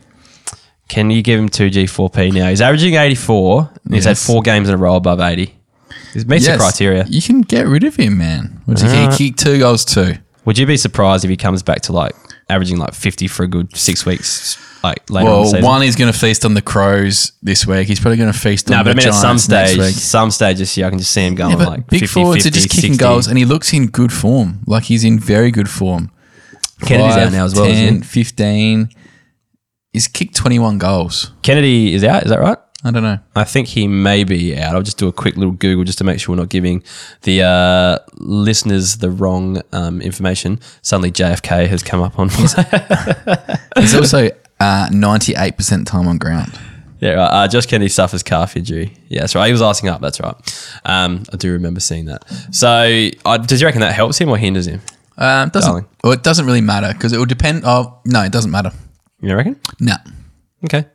[0.91, 2.49] Can you give him 2G, 4P now?
[2.51, 4.26] He's averaging 84, and he's had Yes.
[4.26, 5.55] four games in a row above 80.
[6.12, 7.07] He meets Yes, the criteria.
[7.09, 8.61] You can get rid of him, man.
[8.64, 10.16] What's he, Uh, he kicked two goals too.
[10.45, 12.12] Would you be surprised if he comes back to like
[12.49, 15.64] averaging like 50 for a good six weeks, like later on in the Well, season?
[15.64, 17.86] one he's going to feast on the Crows this week.
[17.86, 19.78] He's probably going to feast on no, but I the mean, at some next stage,
[19.78, 19.95] week.
[19.95, 22.07] some stage this year, I can just see him going Yeah, but like big 50,
[22.20, 23.05] forwards 50, are just kicking 60.
[23.05, 24.61] goals, and he looks in good form.
[24.66, 26.11] Like he's in very good form.
[26.84, 28.88] Kennedy's out now as well, isn't 10, 15.
[29.93, 31.32] He's kicked 21 goals.
[31.43, 32.59] Kennedy is out, is that right?
[32.82, 33.18] I don't know.
[33.36, 34.74] I think he may be out.
[34.74, 36.82] I'll just do a quick little Google just to make sure we're not giving
[37.22, 40.61] the uh, listeners the wrong um, information.
[40.80, 42.28] Suddenly, JFK has come up on.
[43.76, 44.28] He's also
[44.61, 46.59] uh, 98% time on ground.
[47.01, 47.26] yeah, right.
[47.45, 48.97] Uh, Josh Kennedy suffers calf injury.
[49.09, 49.47] Yeah, that's right.
[49.47, 50.01] He was icing up.
[50.01, 50.34] That's right.
[50.86, 52.24] Um, I do remember seeing that.
[52.51, 54.80] So, uh, does you reckon that helps him or hinders him?
[55.18, 55.86] Um, doesn't, Darling.
[56.03, 57.62] well, it doesn't really matter because it will depend.
[57.66, 58.72] Oh, no, it doesn't matter.
[59.21, 59.61] You reckon?
[59.79, 59.95] No.
[60.64, 60.87] Okay.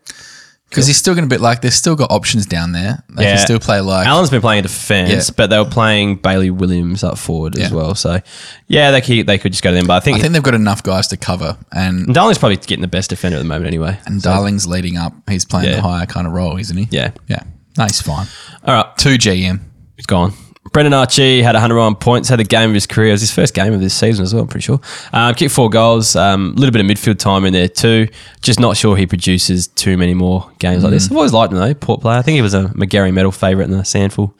[0.70, 3.02] Because he's still going to be like, they've still got options down there.
[3.10, 3.36] They Yeah.
[3.36, 4.08] can still play like.
[4.08, 5.34] Allen's been playing defense, Yeah.
[5.38, 7.96] but they were playing Bailey Williams up forward as well.
[7.96, 8.20] So,
[8.68, 9.88] yeah, they could, they could just go to them.
[9.88, 11.58] But I think, I think they've got enough guys to cover.
[11.72, 13.98] And, Darling's probably getting the best defender at the moment anyway.
[14.06, 15.14] and Darling's leading up.
[15.30, 15.76] He's playing Yeah.
[15.78, 16.88] the higher kind of role, isn't he?
[16.92, 17.12] Yeah.
[17.28, 17.44] Yeah.
[17.78, 18.28] No, he's fine.
[18.66, 18.98] All right.
[18.98, 19.60] Two GM.
[19.96, 20.34] He's gone.
[20.76, 23.08] Brendan Archie had 101 points, had the game of his career.
[23.08, 24.82] It was his first game of this season as well, I'm pretty sure.
[25.14, 28.10] Um, kicked four goals, a um, little bit of midfield time in there too.
[28.42, 30.96] Just not sure he produces too many more games like Mm.
[30.96, 31.10] this.
[31.10, 32.18] I've always liked him though, Port player.
[32.18, 34.34] I think he was a Magarey medal favourite in the SANFL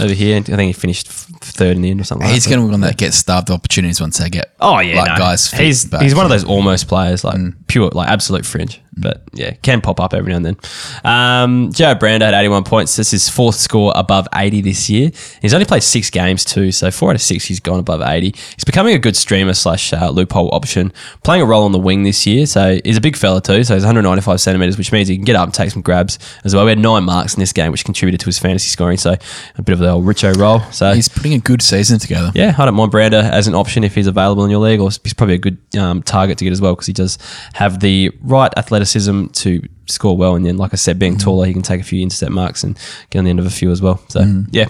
[0.00, 0.38] over here.
[0.38, 2.96] I think he finished third in the end or something He's like going to that
[2.96, 4.54] gets starved opportunities once they get.
[4.60, 5.18] Oh yeah, like no.
[5.18, 5.50] guys.
[5.50, 8.80] He's he's one of those almost players, like pure, like absolute fringe.
[8.94, 10.56] But yeah, can pop up every now and then.
[11.04, 12.94] Um, Joe Brander had 81 points.
[12.96, 15.10] This is his fourth score above 80 this year.
[15.40, 18.34] He's only played six games too, so four out of six he's gone above 80.
[18.54, 20.92] He's becoming a good streamer slash uh, loophole option,
[21.24, 22.44] playing a role on the wing this year.
[22.46, 23.64] So he's a big fella too.
[23.64, 26.54] So he's 195 centimeters, which means he can get up and take some grabs as
[26.54, 26.64] well.
[26.64, 28.98] We had nine marks in this game, which contributed to his fantasy scoring.
[28.98, 29.16] So
[29.56, 30.60] a bit of the old Richo role.
[30.70, 32.30] So He's putting a good season together.
[32.34, 34.90] yeah, I don't mind Brander as an option if he's available in your league, or
[34.90, 37.16] he's probably a good um, target to get as well because he does
[37.54, 38.52] have the right
[38.82, 40.34] athleticism to score well.
[40.34, 42.78] And then, like I said, being taller, he can take a few intercept marks and
[43.10, 44.02] get on the end of a few as well.
[44.08, 44.66] So, yeah,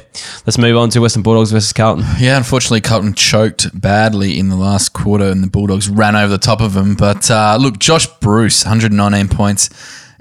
[0.47, 2.05] let's move on to Western Bulldogs versus Carlton.
[2.23, 6.39] Yeah, unfortunately, Carlton choked badly in the last quarter, and the Bulldogs ran over the
[6.39, 6.95] top of them.
[6.95, 9.71] But uh, look, Josh Bruce, 119 points.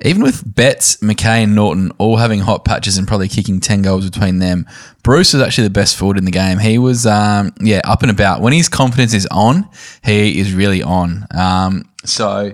[0.04, 4.10] Even with Betts, McKay, and Norton all having hot patches and probably kicking 10 goals
[4.10, 4.66] between them,
[5.04, 6.58] Bruce was actually the best forward in the game.
[6.58, 8.42] He was, um, yeah, up and about.
[8.42, 9.70] When his confidence is on,
[10.04, 11.28] he is really on.
[11.30, 12.54] Um, so,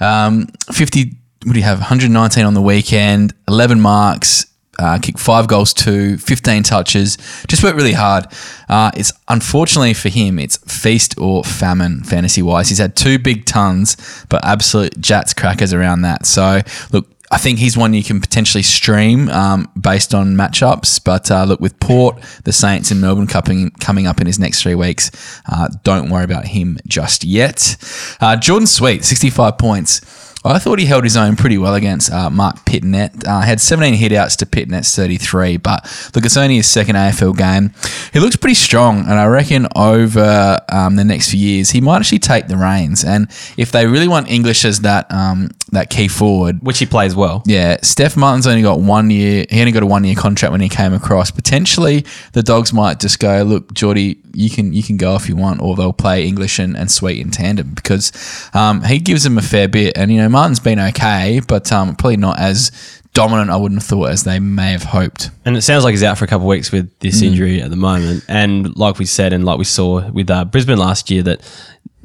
[0.00, 1.12] um, 50,
[1.44, 1.78] what do you have?
[1.78, 4.46] 119 on the weekend, 11 marks,
[4.78, 7.16] uh, kicked five goals, two, 15 touches.
[7.48, 8.26] Just worked really hard.
[8.68, 12.68] Uh, it's unfortunately for him, it's feast or famine fantasy wise.
[12.68, 13.96] He's had two big tons,
[14.28, 16.26] but absolute jats crackers around that.
[16.26, 16.60] So
[16.92, 17.08] look.
[17.30, 21.02] I think he's one you can potentially stream um, based on matchups.
[21.02, 24.62] But uh, look, with Port, the Saints, and Melbourne coming coming up in his next
[24.62, 25.10] three weeks,
[25.50, 27.76] uh, don't worry about him just yet.
[28.20, 30.25] Uh, Jordon Sweet, sixty five points.
[30.48, 33.26] I thought he held his own pretty well against uh, Marc Pittonet.
[33.26, 35.84] Uh, had 17 hitouts to Pittonet's 33, but
[36.14, 37.72] look, it's only his second AFL game.
[38.12, 41.98] He looks pretty strong, and I reckon over um, the next few years, he might
[41.98, 43.04] actually take the reins.
[43.04, 47.14] And if they really want English as that um, that key forward, Which he plays
[47.14, 47.42] well.
[47.46, 49.46] yeah, Steph Martin's only got one year.
[49.50, 51.30] He only got a one year contract when he came across.
[51.30, 55.36] Potentially, the dogs might just go, look, Geordie, you can you can go if you
[55.36, 58.12] want, or they'll play English and, and Sweet in tandem because
[58.54, 59.96] um, he gives them a fair bit.
[59.96, 63.48] And you know, Martin's been okay, but um, probably not as dominant.
[63.48, 65.30] I wouldn't have thought as they may have hoped.
[65.46, 67.70] And it sounds like he's out for a couple of weeks with this injury at
[67.70, 68.22] the moment.
[68.28, 71.40] And like we said, and like we saw with uh, Brisbane last year, that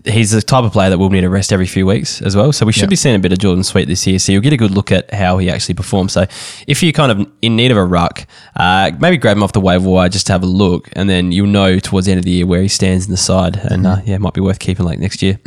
[0.06, 2.52] he's the type of player that will need a rest every few weeks as well.
[2.52, 2.88] So we should Yeah.
[2.88, 4.20] be seeing a bit of Jordon Sweet this year.
[4.20, 6.14] So you'll get a good look at how he actually performs.
[6.14, 6.26] So
[6.68, 8.26] if you're kind of in need of a ruck,
[8.56, 11.32] uh, maybe grab him off the waiver wire just to have a look, and then
[11.32, 13.58] you'll know towards the end of the year where he stands in the side.
[13.64, 15.40] And uh, yeah, it might be worth keeping like next year.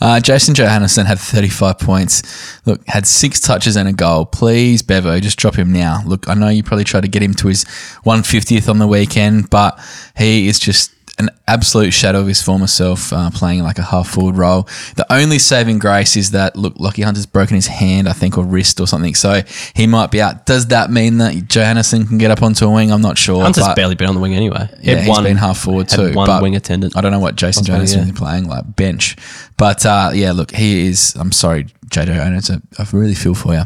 [0.00, 2.22] Uh, Jason Johannisen had 35 points.
[2.66, 4.24] Look, had six touches and a goal.
[4.26, 6.02] Please, Bevo, just drop him now.
[6.06, 7.64] Look, I know you probably tried to get him to his
[8.04, 9.78] 150th on the weekend, but
[10.16, 10.90] he is just
[11.20, 14.64] an absolute shadow of his former self, uh, playing like a half forward role.
[14.96, 18.44] The only saving grace is that look, Lockie Hunter's broken his hand, I think, or
[18.44, 19.42] wrist or something, so
[19.74, 20.46] he might be out.
[20.46, 22.90] Does that mean that Johannisen can get up onto a wing?
[22.90, 23.42] I'm not sure.
[23.42, 24.68] Hunter's barely been on the wing anyway.
[24.80, 26.12] He yeah, he's been half forward too.
[26.14, 26.96] one but wing attendant.
[26.96, 28.02] I don't know what Jason Jonas yeah.
[28.02, 29.16] is playing like bench,
[29.60, 31.14] but uh, yeah, look, he is.
[31.16, 32.50] I'm sorry, JJ Owners.
[32.50, 33.64] I, I really feel for you.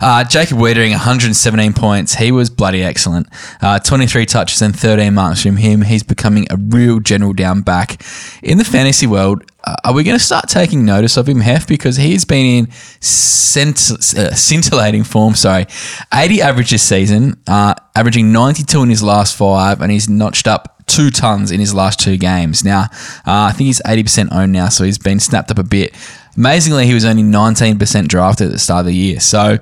[0.00, 2.14] Uh, Jacob Weitering, 117 points.
[2.14, 3.28] He was bloody excellent.
[3.60, 5.82] Uh, 23 touches and 13 marks from him.
[5.82, 8.02] He's becoming a real general down back
[8.42, 9.44] in the fantasy world.
[9.64, 11.66] uh, are we going to start taking notice of him, Hef?
[11.68, 15.34] Because he's been in uh, scintillating form.
[15.34, 15.66] Sorry,
[16.12, 20.73] 80 average this season, uh, averaging 92 in his last five, and he's notched up
[20.86, 22.64] two tons in his last two games.
[22.64, 22.82] Now,
[23.26, 25.94] uh, I think he's 80% owned now, so he's been snapped up a bit.
[26.36, 29.20] Amazingly, he was only 19% drafted at the start of the year.
[29.20, 29.58] So,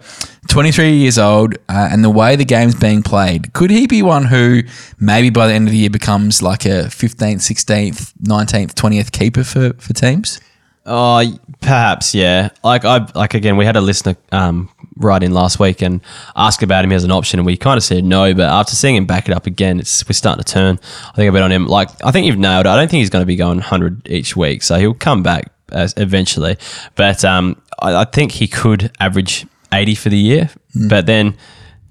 [0.48, 4.24] 23 years old, uh, and the way the game's being played, could he be one
[4.24, 4.62] who
[4.98, 9.44] maybe by the end of the year becomes like a 15th, 16th, 19th, 20th keeper
[9.44, 10.40] for, for teams?
[10.85, 11.22] Oh,
[11.61, 12.51] perhaps, yeah.
[12.64, 16.01] Like I like again, we had a listener um, write in last week and
[16.35, 18.35] ask about him as an option, and we kind of said no.
[18.35, 20.80] But after seeing him back it up again, it's we're starting to turn.
[21.09, 21.66] I think a bit on him.
[21.66, 22.68] Like I think you've nailed it.
[22.68, 25.53] I don't think he's going to be going 100 each week, so he'll come back
[25.70, 26.57] as, eventually.
[26.97, 30.51] But um, I, I think he could average 80 for the year.
[30.89, 31.37] But then.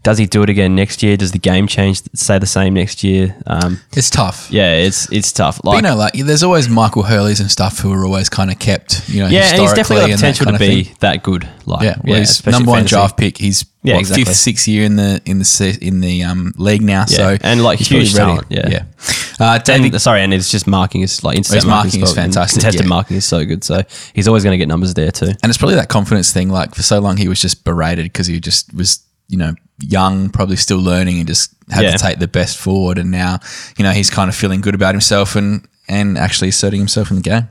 [0.03, 1.15] Does he do it again next year?
[1.15, 2.01] Does the game change?
[2.15, 3.35] Stay the same next year?
[3.45, 4.47] Um, It's tough.
[4.49, 5.57] yeah, it's it's tough.
[5.63, 8.49] But Like, you know, like there's always Michael Hurleys and stuff who are always kind
[8.51, 10.59] of kept, you know, yeah, and he's definitely got historically the and that potential to
[10.59, 10.95] be thing.
[11.01, 11.47] that good.
[11.67, 12.95] Like, Yeah, well, he's number one fantasy.
[12.95, 13.37] draft pick.
[13.37, 14.25] He's Yeah, what, exactly.
[14.25, 17.05] fifth, sixth year in the in the in the um, league now.
[17.05, 18.85] So and, like, he's huge talent, yeah.
[19.39, 22.61] Uh, David, And, sorry, and it's just marking is like instant His marking is fantastic,
[22.61, 22.89] Contested yeah.
[22.89, 23.81] marking is so good, so
[24.13, 25.27] he's always going to get numbers there too.
[25.27, 26.49] and it's probably that confidence thing.
[26.49, 28.99] Like for so long, he was just berated because he just was,
[29.29, 31.91] you know, young, probably still learning, and just had Yeah.
[31.91, 32.97] to take the best forward.
[32.97, 33.39] And now,
[33.77, 37.17] you know, he's kind of feeling good about himself and and actually asserting himself in
[37.17, 37.49] the game.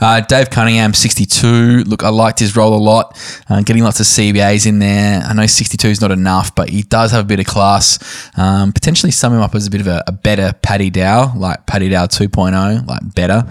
[0.00, 1.84] Uh, Dave Cunningham, 62.
[1.84, 3.16] Look, I liked his role a lot,
[3.48, 5.22] uh, getting lots of CBAs in there.
[5.22, 7.98] I know 62 is not enough, but he does have a bit of class.
[8.36, 11.66] Um, potentially sum him up as a bit of a, a better Paddy Dow, like
[11.66, 13.44] Paddy Dow 2.0, like better.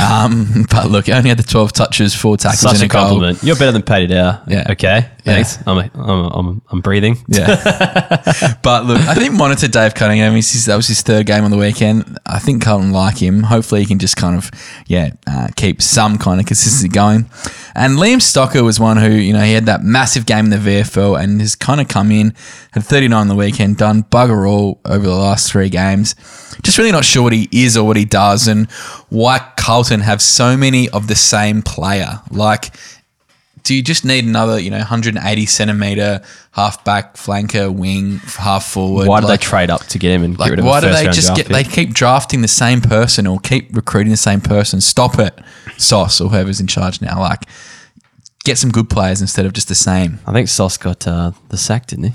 [0.00, 3.02] Um, but look, he only had the 12 touches, four tackles, Such a a goal.
[3.08, 3.42] compliment.
[3.42, 4.42] You're better than Paddy Dow.
[4.46, 4.66] Yeah.
[4.70, 5.08] Okay.
[5.24, 5.42] Yeah.
[5.42, 5.58] Thanks.
[5.66, 7.16] I'm, I'm, I'm, I'm breathing.
[7.28, 7.46] Yeah.
[8.62, 10.34] but look, I think monitor Dave Cunningham.
[10.34, 12.18] He's, that was his third game on the weekend.
[12.26, 13.42] I think Carlton like him.
[13.44, 14.50] Hopefully, he can just kind of,
[14.86, 15.10] yeah,
[15.44, 17.28] uh, keep some kind of consistency going.
[17.74, 20.56] And Liam Stocker was one who, you know, he had that massive game in the
[20.56, 22.34] VFL and has kind of come in,
[22.72, 26.14] had 39 on the weekend, done bugger all over the last three games.
[26.62, 28.70] Just really not sure what he is or what he does and
[29.10, 32.20] why Carlton have so many of the same player.
[32.30, 32.74] Like,
[33.64, 36.20] do you just need another, you know, 180 centimeter
[36.52, 39.08] half back, flanker, wing, half forward?
[39.08, 40.78] Why do like, they trade up to get him and Like, get rid of why
[40.78, 41.46] a do first they round just draft get?
[41.48, 41.66] pick?
[41.66, 44.82] They keep drafting the same person or keep recruiting the same person.
[44.82, 45.38] Stop it,
[45.78, 47.18] Sauce or whoever's in charge now.
[47.18, 47.44] Like,
[48.44, 50.18] get some good players instead of just the same.
[50.26, 52.12] I think Sauce got uh, the sack, didn't he?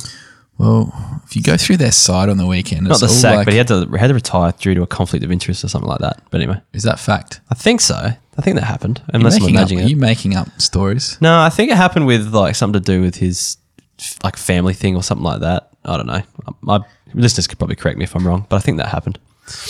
[0.60, 0.94] Well,
[1.26, 3.36] if you go through their side on the weekend, it's Not it's the all sack,
[3.38, 5.70] like- but he had to had to retire due to a conflict of interest or
[5.70, 6.22] something like that.
[6.30, 7.40] But anyway, is that fact?
[7.50, 7.96] I think so.
[7.96, 9.90] I think that happened, unless I'm making up, imagining are it.
[9.90, 11.18] you making up stories?
[11.22, 13.58] No, I think it happened with like something to do with his
[14.24, 15.70] like family thing or something like that.
[15.86, 16.22] I don't know.
[16.62, 16.80] My
[17.14, 19.18] listeners could probably correct me if I'm wrong, but I think that happened.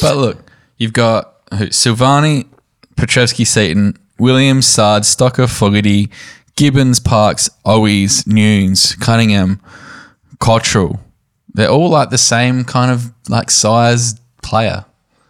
[0.02, 2.48] But look, you've got who, Silvagni,
[2.96, 6.10] Petrevski, Seton, Williams, Saad, Stocker, Fogarty,
[6.56, 9.62] Gibbons, Parks, Owies, Newnes, Cunningham,
[10.40, 11.00] Cottrell.
[11.54, 14.86] They're all like the same kind of like size player.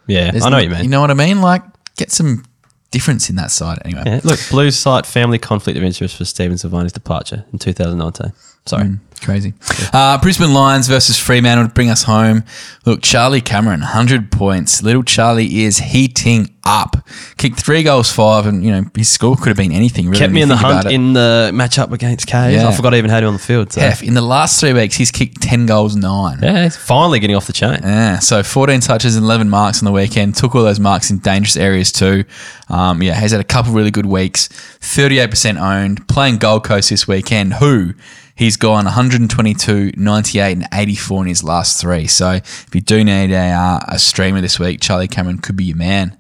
[0.07, 0.83] Yeah, There's I know no- what you mean.
[0.83, 1.41] You know what I mean?
[1.41, 1.61] Like,
[1.95, 2.43] get some
[2.91, 4.03] difference in that side anyway.
[4.05, 8.31] Yeah, look, Blues cite family conflict of interest for Stephen Silvagni's departure in 2019.
[8.65, 8.85] Sorry.
[8.85, 8.99] Mm.
[9.21, 9.53] Crazy.
[9.91, 12.43] Uh, Brisbane Lions versus Fremantle would bring us home.
[12.85, 14.81] Look, Charlie Cameron, 100 points.
[14.81, 16.95] Little Charlie is heating up.
[17.37, 20.19] Kicked three goals, five, and, you know, his score could have been anything, really.
[20.19, 22.55] Kept me in the hunt in the matchup against Caves.
[22.55, 22.69] Yeah.
[22.69, 23.73] I forgot I even had him on the field.
[23.73, 23.81] So.
[24.01, 26.39] In the last three weeks, he's kicked 10 goals, nine.
[26.41, 27.79] Yeah, he's finally getting off the chain.
[27.83, 30.35] Yeah, so 14 touches and 11 marks on the weekend.
[30.35, 32.23] Took all those marks in dangerous areas too.
[32.69, 34.47] Um, yeah, he's had a couple really good weeks.
[34.79, 36.07] 38% owned.
[36.07, 37.55] Playing Gold Coast this weekend.
[37.55, 37.93] Who?
[38.39, 42.07] He's gone 122, 98, and 84 in his last three.
[42.07, 45.65] So if you do need a, uh, a streamer this week, Charlie Cameron could be
[45.65, 46.17] your man.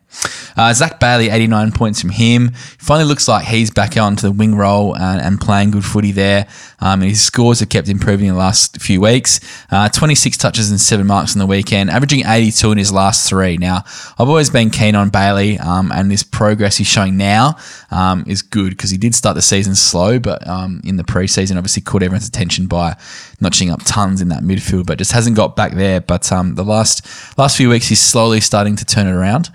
[0.57, 2.51] Uh, Zach Bailey, 89 points from him.
[2.77, 6.47] Finally looks like he's back onto the wing role and, and playing good footy there.
[6.79, 9.39] Um, his scores have kept improving in the last few weeks.
[9.71, 13.57] Uh, 26 touches and seven marks on the weekend, averaging 82 in his last three.
[13.57, 13.83] Now,
[14.17, 17.57] I've always been keen on Bailey, um, and this progress he's showing now
[17.91, 21.57] um, is good because he did start the season slow, but um, in the preseason,
[21.57, 22.95] obviously caught everyone's attention by
[23.41, 26.01] notching up tons in that midfield, but just hasn't got back there.
[26.01, 27.05] But um, the last
[27.37, 29.49] last few weeks, he's slowly starting to turn it around.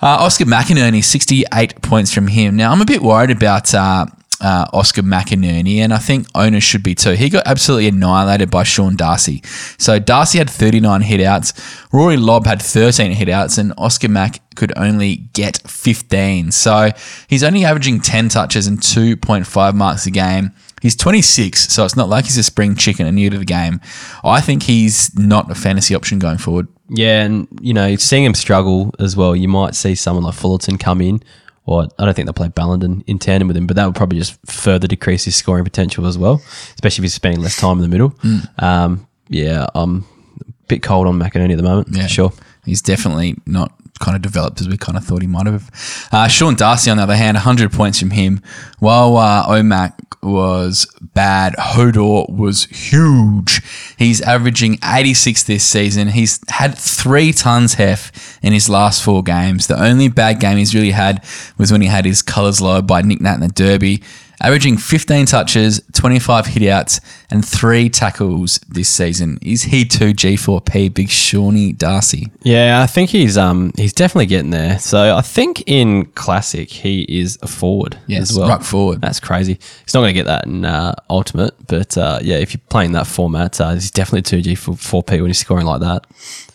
[0.00, 2.54] Uh, Oscar McInerney, 68 points from him.
[2.54, 4.06] Now, I'm a bit worried about uh,
[4.40, 7.12] uh, Oscar McInerney, and I think owners should be too.
[7.12, 9.42] He got absolutely annihilated by Sean Darcy.
[9.78, 15.16] So, Darcy had 39 hitouts, Rory Lobb had 13 hitouts, and Oscar Mack could only
[15.16, 16.52] get 15.
[16.52, 16.90] So,
[17.28, 20.52] he's only averaging 10 touches and 2.5 marks a game.
[20.80, 23.80] He's 26, so it's not like he's a spring chicken and new to the game.
[24.24, 26.68] I think he's not a fantasy option going forward.
[26.88, 30.78] Yeah, and you know, seeing him struggle as well, you might see someone like Fullarton
[30.78, 31.22] come in
[31.68, 34.18] or I don't think they'll play Ballenden in tandem with him, but that would probably
[34.18, 36.40] just further decrease his scoring potential as well,
[36.74, 38.10] especially if he's spending less time in the middle.
[38.10, 38.62] Mm.
[38.62, 40.06] Um, yeah, I'm
[40.40, 41.88] a bit cold on McInerney at the moment.
[41.90, 42.06] Yeah.
[42.06, 42.32] sure.
[42.64, 46.08] He's definitely not kind of developed as we kind of thought he might have.
[46.12, 48.40] Uh, Sean Darcy, on the other hand, 100 points from him.
[48.78, 53.60] While uh, Omac was bad, Hodor was huge.
[53.98, 56.08] He's averaging 86 this season.
[56.08, 59.66] He's had three tons hef in his last four games.
[59.66, 61.24] The only bad game he's really had
[61.56, 64.02] was when he had his colours lowered by Nic Nat in the Derby
[64.40, 69.38] averaging 15 touches, 25 hitouts, and three tackles this season.
[69.42, 72.30] Is he too G4P, Big Shawnee Darcy?
[72.42, 74.78] Yeah, I think he's um he's definitely getting there.
[74.78, 78.48] So I think in classic he is a forward Yes, as well.
[78.48, 79.00] ruck forward.
[79.00, 79.58] That's crazy.
[79.84, 82.92] He's not going to get that in uh, ultimate, but uh, yeah, if you're playing
[82.92, 86.06] that format, uh, he's definitely two G4P when he's scoring like that.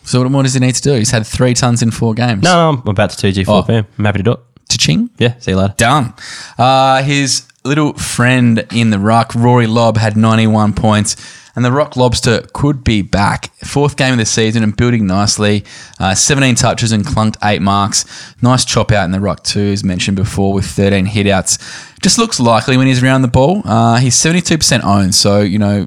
[0.02, 0.94] So what more does he need to do?
[0.94, 2.42] He's had three tons in four games.
[2.42, 3.74] No, no I'm about to two G four P.
[3.76, 4.40] I'm happy to do it.
[4.68, 5.10] Cha-ching.
[5.18, 5.74] Yeah, see you later.
[5.76, 6.14] Done.
[6.58, 11.16] Uh, his little friend in the ruck, Rory Lobb, had 91 points.
[11.56, 13.54] And the Rock Lobster could be back.
[13.58, 15.64] Fourth game of the season and building nicely.
[16.00, 18.04] Uh, 17 touches and clunked eight marks.
[18.42, 21.60] Nice chop out in the Rock, too, as mentioned before, with 13 hitouts.
[22.02, 23.62] Just looks likely when he's around the ball.
[23.64, 25.86] Uh, he's 72% owned, so, you know,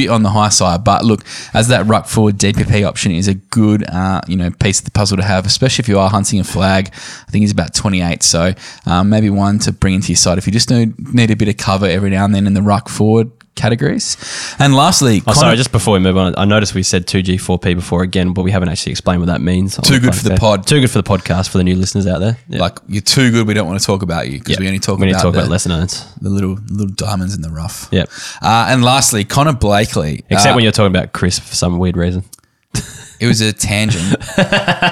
[0.00, 0.84] bit on the high side.
[0.84, 1.24] But look,
[1.54, 4.90] as that ruck forward DPP option is a good, uh, you know, piece of the
[4.90, 6.88] puzzle to have, especially if you are hunting a flag.
[6.92, 8.52] I think he's about 28, so
[8.86, 11.48] um, maybe one to bring into your side if you just need, need a bit
[11.48, 13.30] of cover every now and then in the ruck forward
[13.60, 14.16] categories.
[14.58, 17.34] And lastly, Oh, Connor- sorry, just before we move on, I noticed we said 2G,
[17.40, 19.76] 4P before again, but we haven't actually explained what that means.
[19.78, 20.66] Too good for the pod.
[20.66, 22.38] Too good for the podcast for the new listeners out there.
[22.48, 22.60] Yeah.
[22.60, 23.46] like you're too good.
[23.46, 24.60] We don't want to talk about you because Yeah.
[24.60, 26.04] we only talk we need about, to talk the, about lesser knowns.
[26.20, 27.88] the little little diamonds in the rough.
[27.92, 28.08] Yep.
[28.42, 30.24] Uh, and lastly, Connor Blakely.
[30.30, 32.24] Except uh, when you're talking about Chris for some weird reason.
[33.20, 34.16] it was a tangent.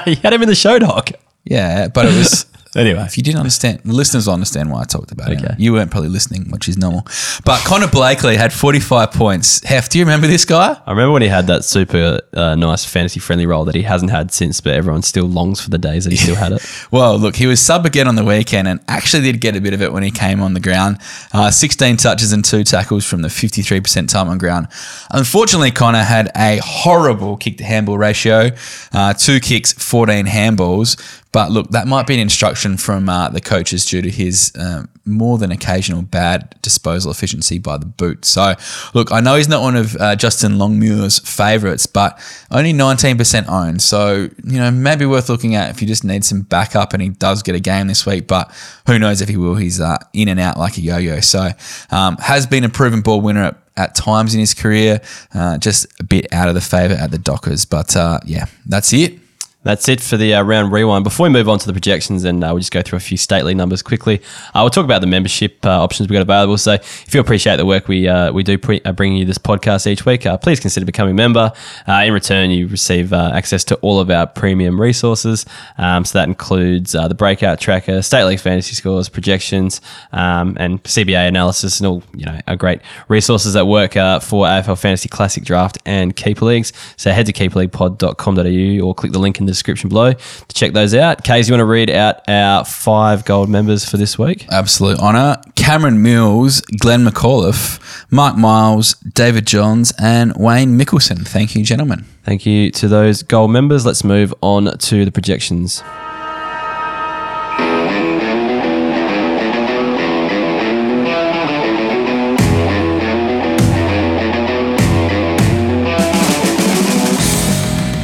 [0.07, 1.11] you had him in the show doc.
[1.45, 2.47] yeah, but it was.
[2.77, 3.03] Anyway.
[3.03, 5.39] If you didn't understand, the listeners will understand why I talked about it.
[5.39, 5.55] Okay.
[5.59, 7.07] You weren't probably listening, which is normal.
[7.45, 9.65] But Connor Blakely had 45 points.
[9.65, 10.81] Hef, do you remember this guy?
[10.87, 14.11] I remember when he had that super uh, nice fantasy friendly role that he hasn't
[14.11, 16.65] had since, but everyone still longs for the days that he still had it.
[16.91, 19.75] Well, look, he was sub again on the weekend and actually did get a bit
[19.75, 20.99] of it when he came on the ground.
[21.33, 24.69] Uh, 16 touches and two tackles from the 53% time on ground.
[25.11, 28.51] Unfortunately, Connor had a horrible kick to handball ratio
[28.93, 30.97] uh, two kicks, 14 handballs.
[31.31, 34.89] But look, that might be an instruction from uh, the coaches due to his um,
[35.05, 38.25] more than occasional bad disposal efficiency by the boot.
[38.25, 38.55] So,
[38.95, 42.19] look, I know he's not one of uh, Justin Longmuir's favourites, but
[42.51, 43.83] only 19% owned.
[43.83, 47.11] So, you know, maybe worth looking at if you just need some backup and he
[47.11, 48.51] does get a game this week, but
[48.87, 49.55] who knows if he will.
[49.55, 51.21] He's uh, in and out like a yo yo.
[51.21, 51.51] So,
[51.91, 55.01] um, has been a proven ball winner at at times in his career,
[55.33, 57.65] uh, just a bit out of the favour at the Dockers.
[57.65, 59.21] But uh, yeah, that's it.
[59.65, 61.03] That's it for the uh, round rewind.
[61.03, 63.17] Before we move on to the projections, and uh, we'll just go through a few
[63.17, 64.23] stately numbers quickly.
[64.55, 66.57] Uh, we'll talk about the membership uh, options we've got available.
[66.59, 69.37] So, if you appreciate the work we uh, we do pre- uh, bring you this
[69.37, 71.53] podcast each week, please consider becoming a member.
[71.89, 75.45] In return, you receive access to all of our premium resources.
[75.77, 79.81] Um, so that includes the breakout tracker, state league fantasy scores, projections,
[80.13, 84.79] um, and CBA analysis, and all you know, are great resources that work for AFL
[84.79, 86.73] Fantasy Classic Draft and Keeper Leagues.
[86.97, 90.95] So head to keeperleaguepod.com.au or click the link in the description below to check those
[90.95, 91.25] out.
[91.25, 94.47] Kays, you want to read out our five gold members for this week?
[94.51, 95.37] Absolute honour.
[95.57, 97.81] Cameron Mills, Glenn McAuliffe,
[98.13, 101.27] Mark Miles, David Johns, and Wayne Mickelson.
[101.27, 102.05] Thank you, gentlemen.
[102.25, 103.85] Thank you to those gold members.
[103.87, 105.83] Let's move on to the projections.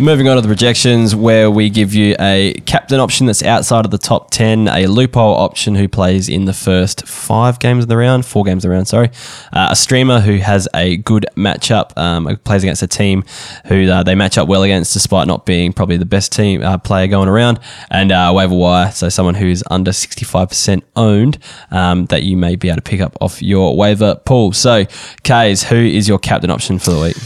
[0.01, 3.90] Moving on to the projections, where we give you a captain option that's outside of
[3.92, 7.97] the top 10, a loophole option who plays in the first five games of the
[7.97, 9.11] round, four games of the round, sorry,
[9.53, 13.24] uh, a streamer who has a good matchup, um, plays against a team
[13.66, 16.76] who uh, they match up well against despite not being probably the best team uh,
[16.76, 21.38] player going around, and uh, waiver wire, so someone who's under 65% owned
[21.70, 24.53] um, that you may be able to pick up off your waiver pool.
[24.53, 24.86] So,
[25.22, 27.16] Kays, who is your captain option for the week?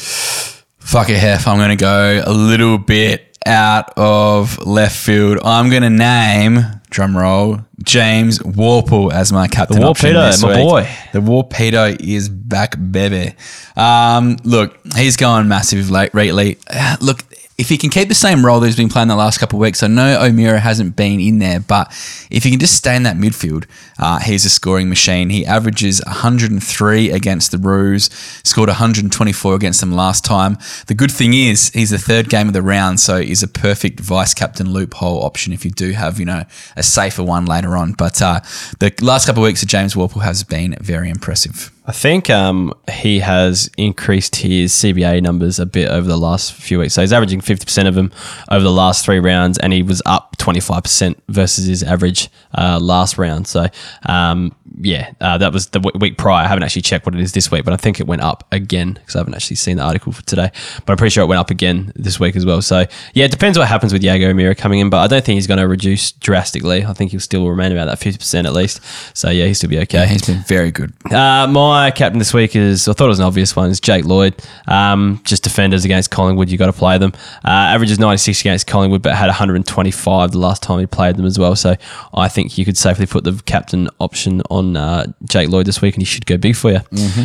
[0.89, 1.47] Fuck it, Hef.
[1.47, 5.39] I'm going to go a little bit out of left field.
[5.45, 10.67] I'm going to name, drum roll, James Worpel as my captain The Warpedo, my week.
[10.67, 10.89] boy.
[11.13, 13.35] The Warpedo is back, baby.
[13.77, 16.57] Um, look, he's going massive late, lately.
[17.03, 17.23] Look,
[17.59, 19.61] if he can keep the same role that he's been playing the last couple of
[19.61, 21.89] weeks, I know O'Meara hasn't been in there, but
[22.31, 23.65] if he can just stay in that midfield,
[23.99, 25.31] uh, he's a scoring machine.
[25.31, 28.11] He averages 103 against the Roos,
[28.45, 30.57] scored 124 against them last time.
[30.87, 33.99] The good thing is he's the third game of the round, so he's a perfect
[33.99, 36.45] vice captain loophole option if you do have you know
[36.77, 37.93] a safer one later on.
[37.93, 38.39] But uh,
[38.79, 41.73] the last couple of weeks of James Worpel has been very impressive.
[41.89, 46.81] I think um, he has increased his CBA numbers a bit over the last few
[46.81, 46.93] weeks.
[46.93, 48.13] So he's averaging 50% of them
[48.51, 53.17] over the last three rounds, and he was up 25% versus his average uh, last
[53.17, 53.47] round.
[53.49, 53.69] So,
[54.05, 56.45] um, yeah, uh, that was the w- week prior.
[56.45, 58.47] I haven't actually checked what it is this week, but I think it went up
[58.53, 60.51] again because I haven't actually seen the article for today.
[60.87, 62.63] But I'm pretty sure it went up again this week as well.
[62.63, 65.37] So, yeah, it depends what happens with Jaeger O'Meara coming in, but I don't think
[65.37, 66.85] he's going to reduce drastically.
[66.85, 68.81] I think he'll still remain about that 50% at least.
[69.17, 69.99] So, yeah, he'll still be okay.
[69.99, 70.93] Yeah, he's been very good.
[71.13, 74.05] Uh, my captain this week is, I thought it was an obvious one, is Jake
[74.05, 74.35] Lloyd.
[74.67, 77.13] Um, just defenders against Collingwood, you got to play them.
[77.45, 81.39] Uh, averages 96 against Collingwood, but had 125 the last time he played them as
[81.39, 81.57] well.
[81.57, 81.75] So
[82.15, 85.95] I think you could safely put the captain option on uh, Jake Lloyd this week,
[85.95, 86.79] and he should go big for you.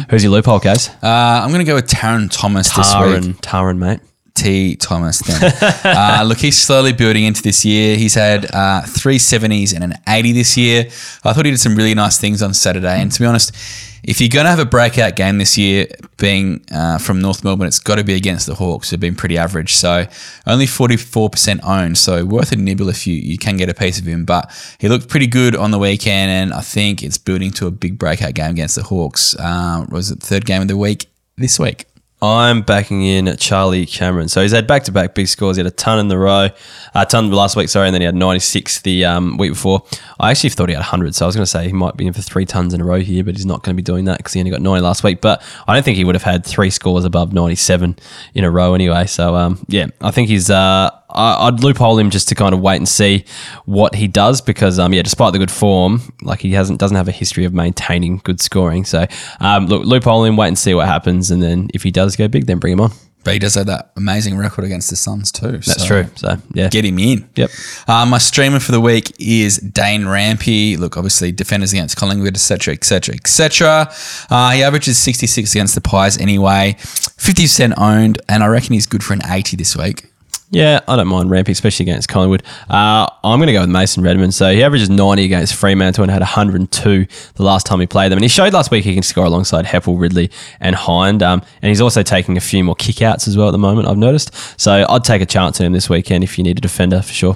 [0.10, 0.89] Who's your loophole, guys?
[1.02, 3.36] Uh, I'm going to go with Tarryn Thomas this week.
[3.41, 4.00] Tarryn, mate.
[4.44, 4.76] T.
[4.76, 5.54] Thomas then.
[5.86, 7.96] uh, look, he's slowly building into this year.
[7.96, 10.86] He's had uh, three 70s and an 80 this year.
[11.24, 13.02] I thought he did some really nice things on Saturday.
[13.02, 13.56] And to be honest,
[14.04, 15.88] if you're going to have a breakout game this year,
[16.18, 19.38] being uh, from North Melbourne, it's got to be against the Hawks, who've been pretty
[19.38, 19.74] average.
[19.76, 20.06] So
[20.46, 21.98] only 44% owned.
[21.98, 24.26] So worth a nibble if you, you can get a piece of him.
[24.26, 26.32] But he looked pretty good on the weekend.
[26.32, 29.36] And I think it's building to a big breakout game against the Hawks.
[29.39, 31.06] Uh, was it third game of the week
[31.38, 31.86] this week?
[32.24, 34.30] I'm backing in Charlie Cameron.
[34.30, 35.58] So he's had back to back big scores.
[35.58, 36.48] He had a ton in the row,
[36.96, 39.84] a ton last week, sorry, and then he had 96 the um, week before.
[40.22, 42.08] I actually thought he had 100, so I was going to say he might be
[42.08, 44.06] in for three tons in a row here, but he's not going to be doing
[44.06, 45.20] that because he only got 90 last week.
[45.20, 47.98] But I don't think he would have had three scores above 97
[48.34, 49.06] in a row anyway.
[49.06, 50.50] So um, yeah, I think he's.
[50.50, 53.26] Uh, I- I'd loophole him just to kind of wait and see
[53.66, 57.07] what he does because um yeah despite the good form like he hasn't doesn't have
[57.07, 59.05] a history of maintaining good scoring so
[59.39, 62.28] um look loophole him wait and see what happens and then if he does go
[62.28, 62.91] big then bring him on
[63.24, 65.53] But he does have that amazing record against the Suns too.
[65.59, 67.30] that's true so yeah Get him in.
[67.36, 67.49] Yep.
[67.88, 70.78] Uh, my streamer for the week is Dane Rampe.
[70.78, 73.88] Look, obviously defenders against Collingwood, etc., etc., etc.
[74.30, 79.14] He averages 66 against the Pies anyway, 50% owned, and I reckon he's good for
[79.14, 80.09] an 80 this week.
[80.54, 82.43] Yeah, I don't mind ramping, especially against Collingwood.
[82.70, 84.32] Uh, I'm going to go with Mason Redman.
[84.32, 88.18] So he averages 90 against Fremantle and had 102 the last time he played them.
[88.18, 90.30] And he showed last week he can score alongside Heppell, Ridley,
[90.60, 91.24] and Hind.
[91.24, 93.97] Um, and he's also taking a few more kickouts as well at the moment, I've
[93.97, 94.32] noticed.
[94.62, 97.14] So I'd take a chance on him this weekend if you need a defender for
[97.14, 97.36] sure.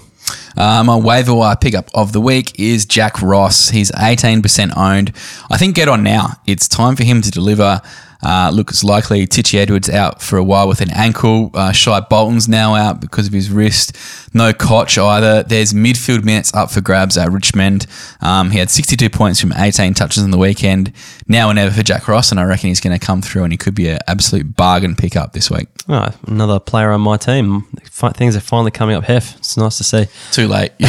[0.56, 3.70] Uh, my waiver wire pickup of the week is Jack Ross.
[3.70, 5.12] He's 18% owned.
[5.50, 6.34] I think get on now.
[6.46, 7.82] It's time for him to deliver.
[8.24, 11.52] Uh, look, it's likely Titchy Edwards out for a while with an ankle.
[11.54, 13.96] Uh, Shai Bolton's now out because of his wrist.
[14.34, 15.44] No Cotch either.
[15.44, 17.86] There's midfield minutes up for grabs at Richmond.
[18.22, 20.92] Um, he had 62 points from 18 touches on the weekend.
[21.28, 23.54] Now or never for Jack Ross, and I reckon he's going to come through and
[23.54, 25.68] he could be an absolute bargain pickup this week.
[25.90, 27.64] Oh, another player on my team.
[27.92, 29.38] Things are finally coming up, Hef.
[29.38, 30.08] It's nice to see.
[30.32, 30.72] Too late.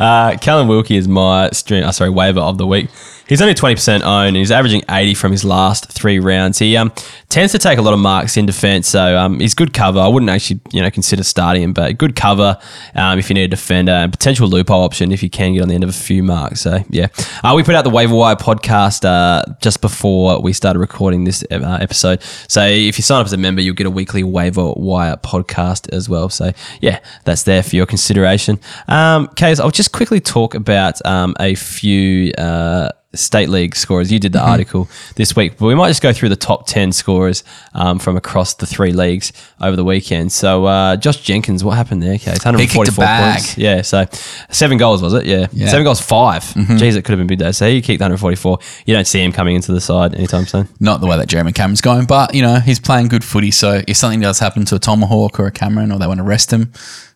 [0.00, 2.88] Uh, Callum Wilkie is my stream, uh, sorry, waiver of the week.
[3.32, 6.58] He's only 20% owned and he's averaging 80 from his last three rounds.
[6.58, 6.92] He um,
[7.30, 9.98] tends to take a lot of marks in defence, so um, he's good cover.
[10.00, 12.58] I wouldn't actually you know consider starting him, but good cover
[12.94, 15.68] um, if you need a defender and potential loophole option if you can get on
[15.68, 16.60] the end of a few marks.
[16.60, 17.06] So, yeah.
[17.42, 21.42] Uh, we put out the Waiver Wire podcast uh, just before we started recording this
[21.50, 22.22] uh, episode.
[22.48, 25.90] So, if you sign up as a member, you'll get a weekly Waiver Wire podcast
[25.90, 26.28] as well.
[26.28, 26.52] So,
[26.82, 28.60] yeah, that's there for your consideration.
[28.88, 32.32] Um, Case, I'll just quickly talk about um, a few.
[32.32, 34.10] Uh, State League scorers.
[34.10, 36.92] You did the article this week, but we might just go through the top 10
[36.92, 37.44] scorers
[37.74, 40.32] um, from across the three leagues over the weekend.
[40.32, 42.44] So, uh, Josh Jenkins, what happened there, Case?
[42.44, 43.34] 144 bag.
[43.34, 43.58] points.
[43.58, 44.06] Yeah, so
[44.50, 45.26] seven goals, was it?
[45.26, 45.48] Yeah.
[45.52, 45.68] Yeah.
[45.68, 47.52] Seven goals, 5 Jeez, it could have been big day.
[47.52, 48.58] So, he kicked 144.
[48.86, 50.68] You don't see him coming into the side anytime soon.
[50.80, 53.50] Not the way that Jeremy Cameron's going, but you know he's playing good footy.
[53.50, 56.24] So if something does happen to a Tomahawk or a Cameron, or they want to
[56.24, 56.72] rest him,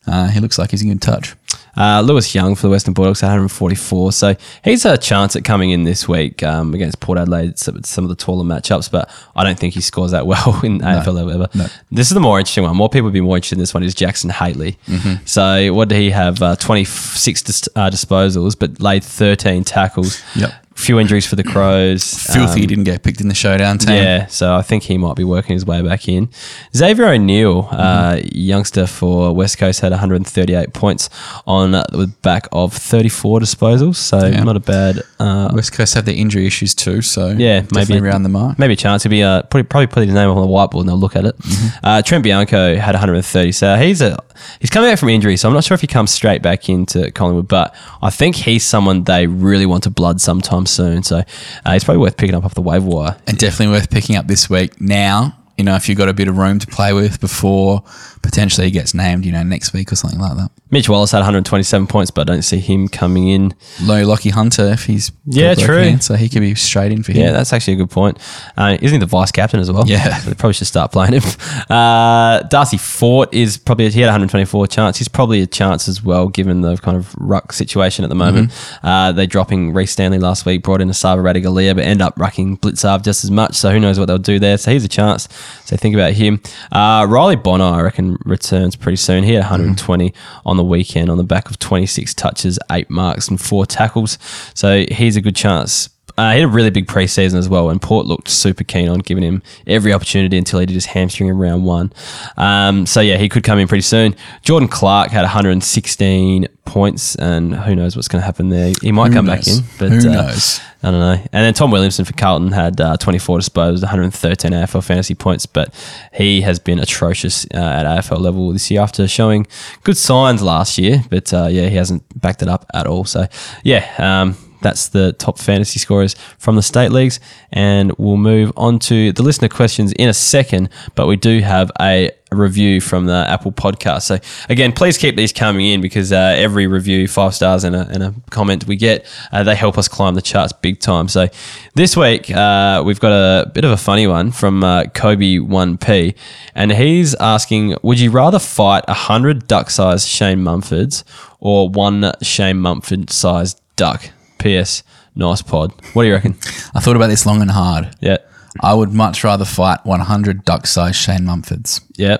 [0.07, 1.35] uh, he looks like he's in good touch.
[1.77, 4.13] Uh, Lewis Young for the Western Bulldogs, 144.
[4.13, 8.05] So he's a chance at coming in this week um, against Port Adelaide, some some
[8.05, 11.33] of the taller matchups, but I don't think he scores that well in AFL level
[11.33, 11.49] ever.
[11.55, 11.67] no.
[11.91, 12.77] This is the more interesting one.
[12.77, 14.77] More people would be more interested in this one is Jackson Hately.
[14.87, 15.25] Mm-hmm.
[15.27, 16.43] So what did he have?
[16.43, 20.23] Uh, 26 dis- uh, disposals, but laid 13 tackles.
[20.35, 20.53] Yep.
[20.77, 22.05] Few injuries for the Crows.
[22.33, 23.97] Filthy Um, didn't get picked in the showdown team.
[23.97, 26.29] yeah, so I think he might be working his way back in.
[26.77, 31.09] Xavier O'Neill, uh, youngster for West Coast, had 138 points
[31.47, 34.43] on the back of 34 disposals, so Yeah.
[34.45, 35.03] not a bad.
[35.19, 38.59] Uh, West Coast have their injury issues too, so yeah, maybe around the mark.
[38.59, 39.03] Maybe a chance.
[39.03, 41.25] He'll be uh, put, probably put his name on the whiteboard and they'll look at
[41.25, 41.37] it.
[41.83, 44.19] Uh, Trent Bianco had 130, so he's a
[44.61, 47.11] he's coming back from injury, so I'm not sure if he comes straight back into
[47.13, 51.03] Collingwood, but I think he's someone they really want to blood sometime soon.
[51.03, 51.23] So
[51.65, 53.17] uh, he's probably worth picking up off the waiver wire.
[53.27, 54.81] and definitely worth picking up this week.
[54.81, 57.83] Now, you know, if you've got a bit of room to play with before
[58.23, 60.51] potentially he gets named, you know, next week or something like that.
[60.71, 63.55] Mitch Wallace had 127 points, but I don't see him coming in.
[63.81, 65.97] Low Lockie Hunter, if he's Yeah, true.
[65.99, 67.23] so he could be straight in for him.
[67.23, 68.19] Yeah, that's actually a good point.
[68.57, 69.85] Uh, isn't he the vice captain as well?
[69.87, 70.19] Yeah.
[70.25, 71.23] they probably should start playing him.
[71.71, 74.99] Uh, Darcy Fort is probably he had 124 chance.
[74.99, 78.53] He's probably a chance as well, given the kind of ruck situation at the moment.
[78.83, 82.61] Uh, they dropping Rhys Stanley last week, brought in Esava Ratugolea, but end up rucking
[82.61, 83.55] Blicavs just as much.
[83.55, 84.59] So who knows what they'll do there?
[84.59, 85.29] So he's a chance.
[85.65, 86.41] So think about him.
[86.71, 89.25] Uh, Riley Bonner, I reckon, returns pretty soon.
[89.25, 90.13] He had 120
[90.45, 94.19] on the weekend on the back of 26 touches, eight marks, and four tackles.
[94.55, 95.89] So he's a good chance.
[96.19, 99.01] Uh, he had a really big preseason as well, and Port looked super keen on
[99.01, 101.93] giving him every opportunity until he did his hamstring in round one.
[102.37, 104.17] Um, so yeah, he could come in pretty soon.
[104.43, 108.73] Jordan Clark had 116 points, and who knows what's going to happen there?
[108.81, 110.61] He might Who come back in, but Who uh, knows?
[110.83, 111.23] I don't know.
[111.33, 115.75] And then Tom Williamson for Carlton had uh, 24 disposed, 113 AFL fantasy points, but
[116.13, 119.47] he has been atrocious uh, at AFL level this year after showing
[119.85, 121.03] good signs last year.
[121.11, 123.05] But uh, yeah, he hasn't backed it up at all.
[123.05, 123.27] So
[123.65, 124.37] yeah, um,
[124.67, 127.21] that's the top fantasy scorers from the state leagues.
[127.53, 131.71] And we'll move on to the listener questions in a second, but we do have
[131.81, 134.03] a review from the Apple podcast.
[134.03, 137.87] So again, please keep these coming in because uh, every review, five stars and a,
[137.89, 141.07] and a comment we get, uh, they help us climb the charts big time.
[141.07, 141.29] So
[141.75, 146.17] this week uh, we've got a bit of a funny one from uh, Kobe1P,
[146.57, 151.05] and he's asking, would you rather fight a hundred duck-sized Shane Mumfords
[151.39, 154.11] or one Shane Mumford-sized duck?
[154.39, 154.83] P.S.
[155.15, 155.73] Nice pod.
[155.95, 156.37] What do you reckon?
[156.75, 157.95] I thought about this long and hard.
[158.01, 158.19] Yeah.
[158.61, 161.83] I would much rather fight 100 duck-sized Shane Mumfords.
[161.97, 162.19] Yeah.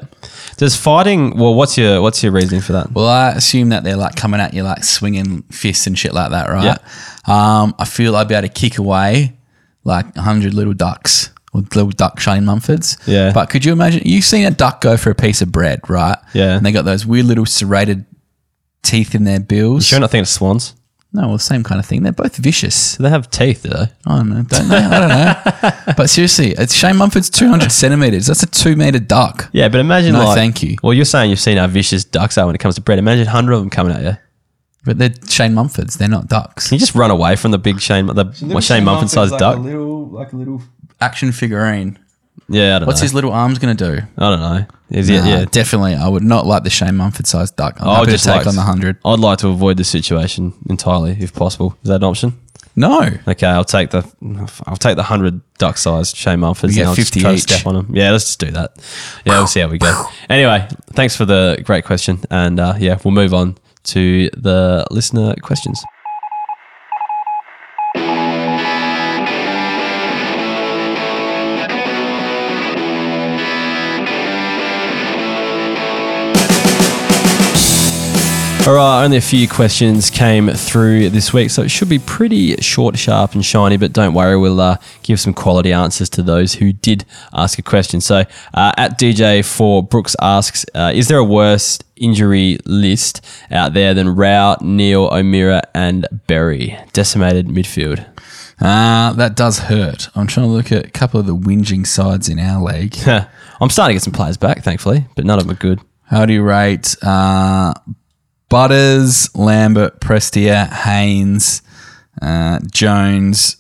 [0.57, 1.39] Does fighting?
[1.39, 2.93] Well, what's your what's your reasoning for that?
[2.93, 6.31] Well, I assume that they're like coming at you like swinging fists and shit like
[6.31, 6.65] that, right?
[6.65, 6.79] Yeah.
[7.27, 9.37] Um, I feel I'd be able to kick away
[9.85, 12.99] like 100 little ducks or little duck Shane Mumfords.
[13.07, 13.33] Yeah.
[13.33, 14.03] But could you imagine?
[14.05, 16.19] You've seen a duck go for a piece of bread, right?
[16.35, 16.57] Yeah.
[16.57, 18.05] And they got those weird little serrated
[18.83, 19.87] teeth in their bills.
[19.87, 20.75] Sure, not thinking of swans.
[21.13, 22.03] No, well, same kind of thing.
[22.03, 22.97] They're both vicious.
[22.97, 23.87] Do they have teeth though?
[24.07, 24.43] I don't know.
[24.43, 24.77] Don't know.
[24.77, 25.95] I don't know.
[25.97, 28.27] but seriously, it's Shane Mumford's 200 centimeters.
[28.27, 29.49] That's a two meter duck.
[29.53, 30.37] Yeah, but imagine No, like.
[30.37, 30.77] thank you.
[30.83, 32.99] Well, you're saying you've seen how vicious ducks are when it comes to bread.
[32.99, 34.17] Imagine hundred of them coming at you.
[34.85, 35.97] But they're Shane Mumfords.
[35.97, 36.69] They're not ducks.
[36.69, 39.59] Can you just run away from the big Shane, the what, Shane Mumford sized duck?
[39.59, 40.63] little, like a little
[41.01, 41.99] action figurine.
[42.49, 43.05] Yeah, I don't What's know.
[43.05, 44.03] his little arms going to do?
[44.19, 44.67] I don't know.
[44.91, 45.19] Is it?
[45.21, 45.45] Nah, Yeah.
[45.51, 45.95] definitely.
[45.95, 47.77] I would not like the Shane Mumford sized duck.
[47.81, 48.99] I'm I happy would to just take like on the 100.
[49.05, 51.77] I'd like to avoid the situation entirely, if possible.
[51.83, 52.39] Is that an option?
[52.79, 53.09] No.
[53.27, 54.05] Okay, I'll take the
[54.67, 56.69] I'll take the hundred duck sized Shane Mumfords.
[56.69, 57.43] We get and I'll just 50 try to each.
[57.43, 57.91] step on them.
[57.97, 58.73] Yeah, let's just do that.
[59.25, 60.05] Yeah, we'll see how we go.
[60.29, 65.35] Anyway, thanks for the great question, and uh, yeah, we'll move on to the listener
[65.41, 65.83] questions.
[78.67, 82.57] All right, only a few questions came through this week, so it should be pretty
[82.57, 83.77] short, sharp, and shiny.
[83.77, 87.63] But don't worry, we'll uh, give some quality answers to those who did ask a
[87.63, 88.01] question.
[88.01, 93.73] So, uh, at DJ for Brooks asks, uh, is there a worse injury list out
[93.73, 96.77] there than Rao, Neale, O'Meara, and Berry?
[96.93, 98.05] Decimated midfield.
[98.61, 100.09] Uh, that does hurt.
[100.17, 102.97] I'm trying to look at a couple of the whinging sides in our league.
[103.07, 105.81] I'm starting to get some players back, thankfully, but none of them are good.
[106.07, 107.73] How do you rate uh,
[108.49, 111.63] Butters, Lambert, Prestia, Haynes,
[112.23, 113.57] uh, Jones,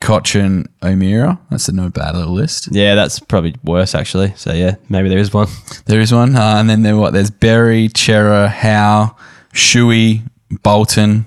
[0.00, 1.38] Cotchin, O'Meara?
[1.50, 2.68] That's a no bad little list.
[2.72, 4.32] Yeah, that's probably worse actually.
[4.36, 5.48] So yeah, maybe there is one.
[5.86, 6.36] There is one.
[6.36, 7.12] Uh, and then there what?
[7.12, 9.16] There's Berry, Chera, Howe,
[9.52, 10.22] Shuey,
[10.62, 11.26] Bolton.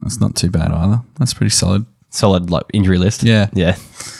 [0.00, 1.02] That's not too bad either.
[1.18, 1.86] That's pretty solid.
[2.10, 3.22] Solid like injury list.
[3.22, 3.48] Yeah.
[3.52, 3.76] yeah,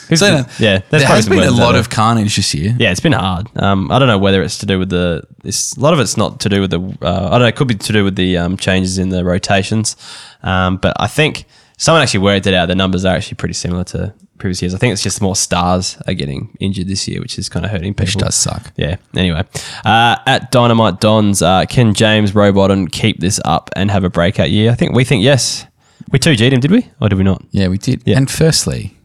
[0.07, 0.81] Who's So, yeah.
[0.89, 2.75] there has been a lot of carnage this year.
[2.79, 3.49] Yeah, it's been hard.
[3.57, 5.23] Um, I don't know whether it's to do with the.
[5.43, 6.79] It's, a lot of it's not to do with the.
[7.01, 7.47] Uh, I don't know.
[7.47, 9.95] It could be to do with the um, changes in the rotations.
[10.41, 11.45] Um, but I think
[11.77, 12.67] someone actually worked it out.
[12.67, 14.75] The numbers are actually pretty similar to previous years.
[14.75, 17.71] I think it's just more stars are getting injured this year, which is kind of
[17.71, 18.05] hurting people.
[18.05, 18.71] Which does suck.
[18.75, 18.97] Yeah.
[19.15, 19.43] Anyway,
[19.85, 24.49] uh, at Dynamite Dons, uh, can James Rowbottom keep this up and have a breakout
[24.49, 24.71] year?
[24.71, 25.65] I think we think yes.
[26.11, 26.89] We 2G'd him, did we?
[26.99, 27.43] Or did we not?
[27.51, 28.03] Yeah, we did.
[28.05, 28.17] Yeah.
[28.17, 28.97] And firstly,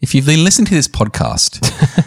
[0.00, 1.60] if you've been listening to this podcast,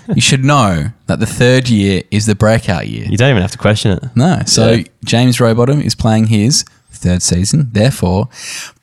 [0.16, 3.06] you should know that the third year is the breakout year.
[3.06, 4.04] You don't even have to question it.
[4.16, 4.42] No.
[4.46, 4.84] So Yeah.
[5.04, 7.70] James Rowbottom is playing his third season.
[7.72, 8.30] Therefore,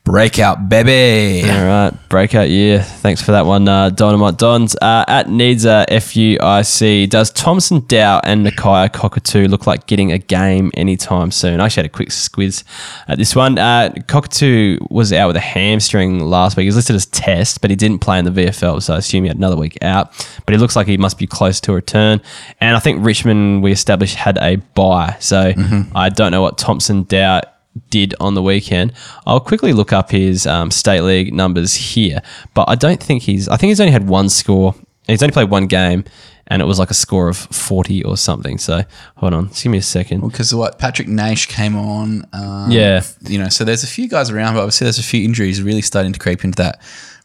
[0.03, 1.47] breakout baby.
[1.47, 2.81] All right, breakout year.
[2.81, 4.75] Thanks for that one, uh, Dynamite Dons.
[4.81, 10.17] Uh, at needs a FUIC, does Thompson Dow and Nakia Cockatoo look like getting a
[10.17, 11.59] game anytime soon?
[11.59, 12.63] I actually had a quick squiz
[13.07, 13.57] at this one.
[13.59, 16.63] Uh, Cockatoo was out with a hamstring last week.
[16.63, 19.25] He was listed as test, but he didn't play in the VFL, so I assume
[19.25, 20.11] he had another week out.
[20.45, 22.19] But he looks like he must be close to a return.
[22.59, 25.17] And I think Richmond, we established, had a buy.
[25.19, 25.53] so
[25.95, 27.41] I don't know what Thompson Dow
[27.89, 28.93] did on the weekend.
[29.25, 32.21] I'll quickly look up his um, state league numbers here,
[32.53, 33.47] but I don't think he's.
[33.47, 34.75] I think he's only had one score.
[35.07, 36.03] He's only played one game,
[36.47, 38.57] and it was like a score of forty or something.
[38.59, 38.83] So
[39.17, 40.21] hold on, just give me a second.
[40.21, 43.01] Because what Patrick Naish came on, um, Yeah.
[43.27, 45.81] you know, so there's a few guys around, but obviously there's a few injuries really
[45.81, 46.79] starting to creep into that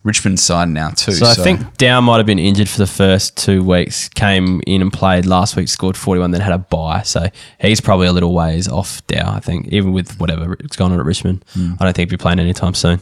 [0.04, 1.12] Richmond side now too.
[1.12, 4.08] So, I think Dow might have been injured for the first two weeks.
[4.10, 7.02] Came in and played last week, scored forty-one, then had a bye.
[7.02, 7.28] So
[7.58, 9.32] he's probably a little ways off Dow.
[9.32, 11.72] I think even with whatever it's going on at Richmond, hmm.
[11.80, 13.00] I don't think he'll be playing anytime soon.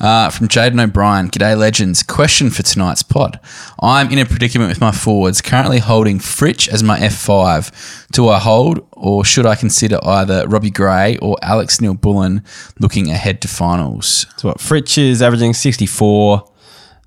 [0.00, 2.02] Uh, from Jaden O'Brien, G'day Legends.
[2.04, 3.40] Question for tonight's pod.
[3.80, 8.06] I'm in a predicament with my forwards, currently holding Fritsch as my F5.
[8.12, 12.44] Do I hold or should I consider either Robbie Gray or Alex Neal-Bullen
[12.78, 14.26] looking ahead to finals?
[14.36, 16.44] So what Fritsch is averaging 64.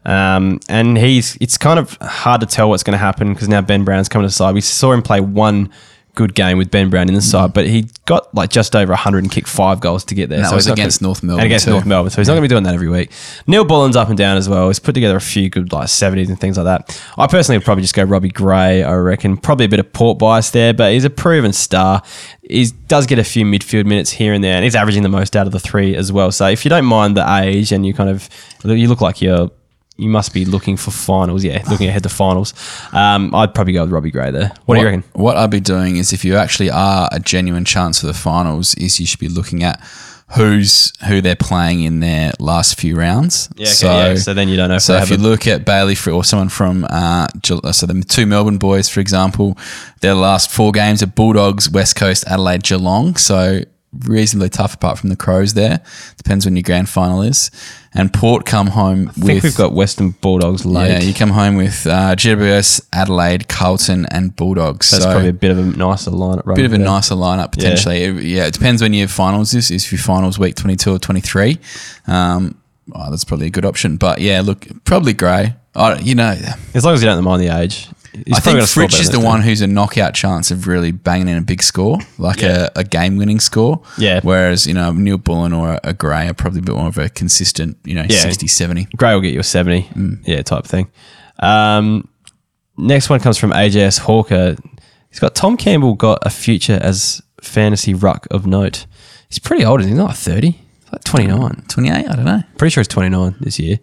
[0.04, 3.62] Um, and he's it's kind of hard to tell what's going to happen because now
[3.62, 4.56] Ben Brown's coming to the side.
[4.56, 5.70] We saw him play one
[6.16, 7.54] good game with Ben Brown in the side, mm.
[7.54, 10.38] but he got like just over 100 and kicked five goals to get there.
[10.38, 11.72] And that So was against gonna- North Melbourne against too.
[11.72, 12.12] North Melbourne.
[12.12, 13.12] So he's not going to be doing that every week.
[13.48, 14.68] Neal-Bullen's up and down as well.
[14.68, 17.02] He's put together a few good like 70s and things like that.
[17.18, 19.38] I personally would probably just go Robbie Gray, I reckon.
[19.38, 22.02] Probably a bit of port bias there, but he's a proven star.
[22.42, 25.36] He does get a few midfield minutes here and there, and he's averaging the most
[25.38, 26.32] out of the three as well.
[26.32, 28.30] So if you don't mind the age and you kind of,
[28.66, 29.50] you look like you're
[30.02, 31.44] you must be looking for finals.
[31.44, 32.54] Yeah, looking ahead to finals.
[32.92, 34.52] Um, I'd probably go with Robbie Gray there.
[34.66, 35.04] What, do you reckon?
[35.14, 38.74] What I'd be doing is if you actually are a genuine chance for the finals,
[38.76, 39.80] is you should be looking at
[40.36, 43.50] who's who they're playing in their last few rounds.
[43.56, 44.16] Yeah, okay, yeah.
[44.16, 46.50] So then you don't know if So if you look at Bailey for, or someone
[46.50, 49.58] from uh, so the two Melbourne boys, for example,
[50.00, 53.18] their last four games are Bulldogs, West Coast, Adelaide, Geelong.
[53.18, 53.62] So
[54.06, 55.54] reasonably tough apart from the Crows.
[55.54, 55.82] There
[56.18, 57.52] depends when your grand final is.
[57.94, 60.90] And Port come home I think with we've got Western Bulldogs late.
[60.90, 64.92] yeah, you come home with uh, GWS, Adelaide, Carlton, and Bulldogs.
[64.92, 66.46] That's so probably a bit of a nicer lineup.
[66.46, 66.86] Right bit of a there.
[66.86, 68.04] nicer lineup potentially.
[68.04, 68.46] It- Yeah.
[68.46, 69.72] it depends when your finals is.
[69.72, 71.60] Is your finals week twenty two or twenty three?
[72.08, 72.56] Um,
[72.94, 73.98] oh, that's probably a good option.
[73.98, 75.56] But yeah, look, probably Gray.
[75.76, 76.36] I, you know,
[76.74, 77.88] As long as you don't mind the age.
[78.34, 81.42] I think Fritsch is the one who's a knockout chance of really banging in a
[81.42, 82.68] big score, like Yeah.
[82.76, 83.82] a, a game winning score.
[83.98, 84.20] Yeah.
[84.22, 87.78] Whereas, you know, Neal-Bullen or a Gray are probably a bit more of a consistent,
[87.86, 88.20] you know, Yeah.
[88.20, 88.88] 60, 70.
[88.98, 89.84] Gray will get you a 70.
[89.96, 90.28] Mm.
[90.28, 90.90] Yeah, type thing.
[91.40, 92.08] Um,
[92.78, 94.56] next one comes from AJS Hawker.
[95.10, 98.86] He's got Tom Campbell got a future as fantasy ruck of note.
[99.30, 99.96] He's pretty old, isn't he?
[99.98, 100.60] He's not 30.
[100.92, 101.64] Like 29.
[101.70, 102.44] 28, I don't know.
[102.58, 103.80] Pretty sure he's 29 this year.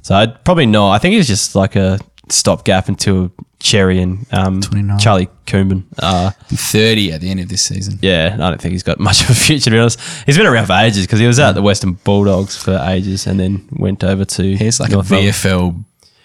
[0.00, 0.92] So I'd probably not.
[0.92, 1.98] I think he's just like a
[2.30, 3.30] stopgap until
[3.60, 4.98] Xerri and um, 29.
[4.98, 5.84] Charlie Comben.
[5.98, 7.98] Uh, 30 at the end of this season.
[8.02, 9.98] yeah, I don't think he's got much of a future, to be honest.
[10.26, 13.40] He's been around for ages because he was at the Western Bulldogs for ages and
[13.40, 14.56] then went over to.
[14.56, 15.30] He's like North a Melbourne.
[15.30, 15.84] VFL.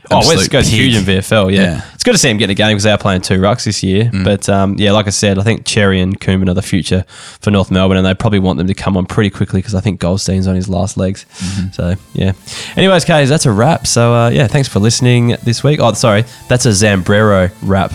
[0.10, 0.80] Oh, West Coast pig.
[0.80, 1.54] huge in VFL.
[1.54, 1.62] Yeah.
[1.62, 1.76] Yeah.
[1.82, 1.94] Mm.
[1.94, 3.84] it's good to see him get a game because they are playing two rucks this
[3.84, 4.10] year.
[4.24, 7.04] But um, yeah, like I said, I think Xerri and Comben are the future
[7.40, 9.80] for North Melbourne, and they probably want them to come on pretty quickly because I
[9.80, 11.26] think Goldstein's on his last legs.
[11.38, 11.70] Mm-hmm.
[11.72, 12.32] So yeah.
[12.76, 13.86] Anyways, guys, that's a wrap.
[13.86, 15.80] So uh, yeah, thanks for listening this week.
[15.80, 17.92] Oh, sorry, that's a Zambrero wrap.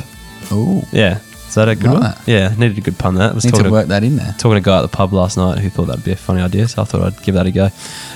[0.52, 2.02] Oh, Yeah, is that a good one?
[2.02, 2.20] that.
[2.26, 3.16] Yeah, needed a good pun.
[3.16, 4.32] That I was need talking to to, work that in there.
[4.38, 6.40] talking to a guy at the pub last night who thought that'd be a funny
[6.40, 7.68] idea, so I thought I'd give that a go.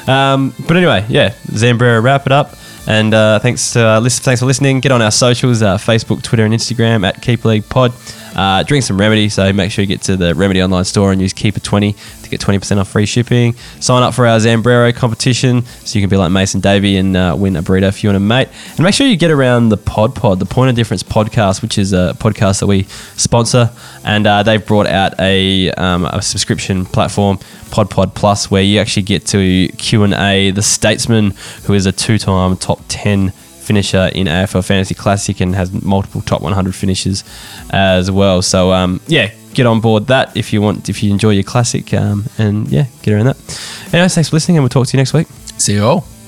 [0.07, 2.55] Um, but anyway, yeah, Zambrero, wrap it up.
[2.87, 4.81] And uh, thanks, to, uh, thanks for listening.
[4.81, 7.93] Get on our socials uh, Facebook, Twitter, and Instagram at Keeper League Pod.
[8.35, 11.21] Uh, drink some Remedy, so make sure you get to the Remedy online store and
[11.21, 13.55] use Keeper20 to get 20% off free shipping.
[13.81, 17.37] Sign up for our Zambrero competition so you can be like Mason Davey and uh,
[17.39, 18.49] win a burrito if you want a mate.
[18.71, 21.79] And make sure you get around the Pod Pod, the Point of Difference podcast, which
[21.79, 22.85] is a podcast that we
[23.17, 23.71] sponsor.
[24.05, 27.39] And uh, they've brought out a, um, a subscription platform,
[27.71, 31.33] Pod Pod Plus, where you actually get to Q&A the Statesman,
[31.65, 33.33] who is a two-time top 10
[33.71, 37.23] finisher in AFL Fantasy Classic and has multiple top 100 finishes
[37.71, 38.43] as well.
[38.43, 41.95] So um, yeah, get on board that if you want, if you enjoy your classic,
[41.95, 43.39] um, and yeah, get around that.
[43.93, 45.29] Anyways, thanks for listening, and we'll talk to you next week.
[45.57, 46.20] See you all.